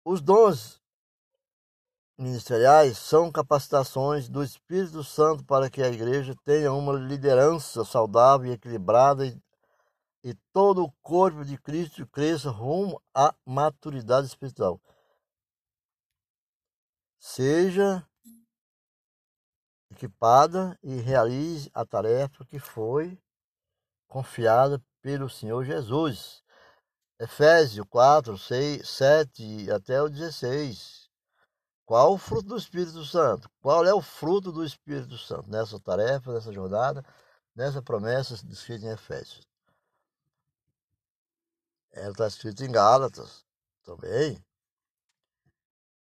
Os 0.06 0.22
dons 0.22 0.82
ministeriais 2.18 2.98
são 2.98 3.32
capacitações 3.32 4.30
do 4.30 4.44
Espírito 4.44 5.04
Santo 5.04 5.44
para 5.44 5.70
que 5.70 5.82
a 5.82 5.90
igreja 5.90 6.36
tenha 6.44 6.72
uma 6.72 6.94
liderança 6.94 7.84
saudável 7.84 8.52
e 8.52 8.54
equilibrada 8.54 9.26
e, 9.26 9.42
e 10.24 10.34
todo 10.54 10.84
o 10.84 10.92
corpo 11.02 11.44
de 11.44 11.58
Cristo 11.58 12.06
cresça 12.08 12.50
rumo 12.50 13.02
à 13.14 13.34
maturidade 13.46 14.28
espiritual 14.28 14.80
seja 17.24 18.06
equipada 20.04 20.78
e 20.84 21.00
realize 21.00 21.70
a 21.74 21.86
tarefa 21.86 22.46
que 22.46 22.60
foi 22.60 23.18
confiada 24.08 24.82
pelo 25.02 25.30
Senhor 25.30 25.64
Jesus. 25.64 26.44
Efésios 27.20 27.86
4, 27.90 28.38
6, 28.38 28.88
7 28.88 29.72
até 29.72 30.02
o 30.02 30.10
16. 30.10 31.10
Qual 31.86 32.14
o 32.14 32.18
fruto 32.18 32.50
do 32.50 32.58
Espírito 32.58 33.04
Santo? 33.06 33.50
Qual 33.62 33.86
é 33.86 33.94
o 33.94 34.02
fruto 34.02 34.52
do 34.52 34.64
Espírito 34.66 35.18
Santo 35.18 35.50
nessa 35.50 35.80
tarefa, 35.80 36.34
nessa 36.34 36.52
jornada, 36.52 37.04
nessa 37.56 37.82
promessa 37.82 38.36
descrita 38.46 38.86
em 38.86 38.90
Efésios? 38.90 39.48
Ela 41.92 42.12
está 42.12 42.28
escrita 42.28 42.66
em 42.66 42.72
Gálatas 42.72 43.46
também. 43.84 44.44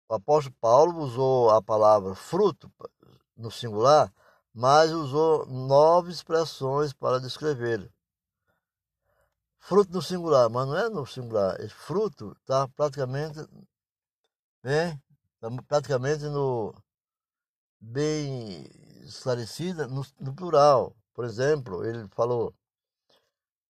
O 0.07 0.15
apóstolo 0.15 0.55
Paulo 0.59 0.99
usou 0.99 1.49
a 1.49 1.61
palavra 1.61 2.15
fruto 2.15 2.71
no 3.39 3.49
singular, 3.49 4.13
mas 4.53 4.91
usou 4.91 5.45
nove 5.45 6.11
expressões 6.11 6.93
para 6.93 7.19
descrever. 7.19 7.91
Fruto 9.57 9.91
no 9.93 10.01
singular, 10.01 10.49
mas 10.49 10.67
não 10.67 10.77
é 10.77 10.89
no 10.89 11.05
singular. 11.05 11.59
Esse 11.61 11.73
fruto 11.73 12.35
está 12.41 12.67
praticamente 12.67 13.39
bem, 14.63 15.01
tá 15.39 15.49
praticamente 15.67 16.23
no 16.25 16.73
bem 17.79 18.67
esclarecida 19.03 19.87
no, 19.87 20.05
no 20.19 20.35
plural. 20.35 20.95
Por 21.13 21.25
exemplo, 21.25 21.85
ele 21.85 22.07
falou 22.09 22.53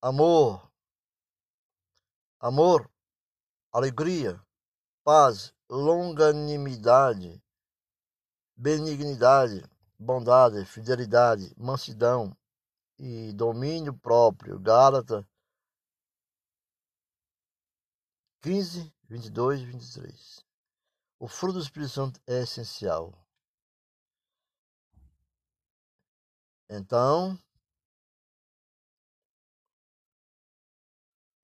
amor, 0.02 0.72
amor, 2.40 2.90
alegria, 3.72 4.42
paz, 5.04 5.54
longanimidade, 5.70 7.42
benignidade, 8.60 9.64
bondade, 9.98 10.66
fidelidade, 10.66 11.54
mansidão 11.58 12.36
e 12.98 13.32
domínio 13.32 13.98
próprio. 13.98 14.60
Gálatas 14.60 15.26
15, 18.42 18.94
22 19.06 19.62
e 19.62 19.66
23. 19.66 20.46
O 21.20 21.28
fruto 21.28 21.54
do 21.54 21.64
Espírito 21.64 21.92
Santo 21.92 22.22
é 22.28 22.42
essencial. 22.42 23.14
Então, 26.70 27.40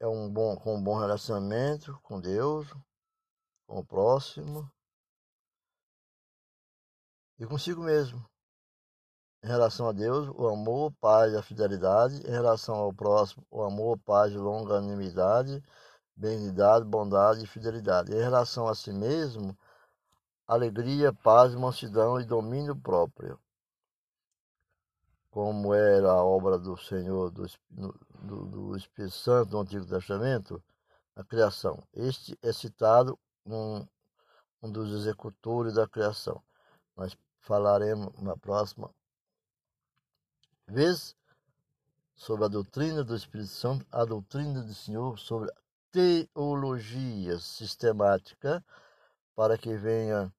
é 0.01 0.07
um 0.07 0.29
bom, 0.29 0.55
com 0.57 0.75
um 0.75 0.83
bom 0.83 0.99
relacionamento 0.99 1.97
com 2.01 2.19
Deus, 2.19 2.67
com 3.65 3.79
o 3.79 3.85
próximo 3.85 4.69
e 7.39 7.45
consigo 7.45 7.83
mesmo. 7.83 8.25
Em 9.43 9.47
relação 9.47 9.87
a 9.87 9.91
Deus, 9.91 10.27
o 10.35 10.47
amor, 10.47 10.91
paz, 10.99 11.35
a 11.35 11.43
fidelidade. 11.43 12.15
Em 12.27 12.31
relação 12.31 12.75
ao 12.75 12.91
próximo, 12.91 13.45
o 13.51 13.63
amor, 13.63 13.99
paz, 13.99 14.33
longanimidade, 14.33 15.63
benignidade, 16.15 16.85
bondade 16.85 17.43
e 17.43 17.47
fidelidade. 17.47 18.11
Em 18.11 18.19
relação 18.19 18.67
a 18.67 18.73
si 18.73 18.91
mesmo, 18.91 19.55
alegria, 20.47 21.13
paz, 21.13 21.53
mansidão 21.53 22.19
e 22.19 22.25
domínio 22.25 22.75
próprio. 22.75 23.39
Como 25.29 25.73
era 25.73 26.09
a 26.11 26.23
obra 26.23 26.57
do 26.57 26.77
Senhor, 26.77 27.29
do, 27.29 27.45
do, 27.69 28.45
do 28.47 28.77
Espírito 28.77 29.13
Santo 29.13 29.51
do 29.51 29.59
Antigo 29.59 29.85
Testamento, 29.85 30.63
a 31.15 31.23
criação. 31.23 31.83
Este 31.93 32.37
é 32.41 32.51
citado 32.51 33.19
um, 33.45 33.85
um 34.63 34.71
dos 34.71 34.91
executores 34.91 35.75
da 35.75 35.87
criação. 35.87 36.41
Nós 36.95 37.15
falaremos 37.45 38.19
na 38.21 38.35
próxima 38.35 38.89
vez 40.67 41.15
sobre 42.15 42.45
a 42.45 42.47
doutrina 42.47 43.03
do 43.03 43.15
Espírito 43.15 43.49
Santo, 43.49 43.85
a 43.91 44.03
doutrina 44.03 44.63
do 44.63 44.73
Senhor 44.73 45.19
sobre 45.19 45.51
a 45.51 45.55
teologia 45.91 47.37
sistemática, 47.37 48.65
para 49.35 49.57
que 49.59 49.75
venha 49.77 50.33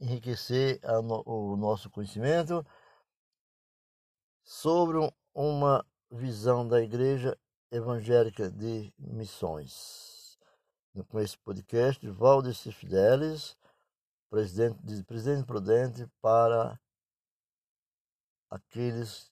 enriquecer 0.00 0.80
o 1.24 1.56
nosso 1.56 1.88
conhecimento 1.88 2.66
sobre 4.42 4.98
uma 5.32 5.86
visão 6.10 6.66
da 6.66 6.82
Igreja 6.82 7.38
Evangélica 7.70 8.50
de 8.50 8.92
Missões. 8.98 10.36
Com 11.08 11.20
esse 11.20 11.38
podcast, 11.38 12.06
Valdeci 12.08 12.72
Fidelis, 12.72 13.56
presidente, 14.32 15.04
presidente 15.04 15.44
prudente 15.44 16.06
para 16.22 16.80
aqueles 18.48 19.30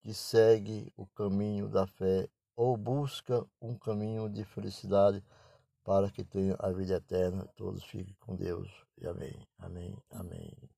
que 0.00 0.14
seguem 0.14 0.92
o 0.96 1.04
caminho 1.04 1.68
da 1.68 1.84
fé 1.84 2.28
ou 2.54 2.76
busca 2.76 3.44
um 3.60 3.76
caminho 3.76 4.28
de 4.28 4.44
felicidade 4.44 5.20
para 5.82 6.08
que 6.12 6.22
tenha 6.22 6.54
a 6.60 6.70
vida 6.70 6.94
eterna. 6.94 7.44
Todos 7.56 7.82
fiquem 7.82 8.14
com 8.20 8.36
Deus. 8.36 8.70
E 8.98 9.04
amém, 9.04 9.48
amém, 9.58 10.00
amém. 10.10 10.69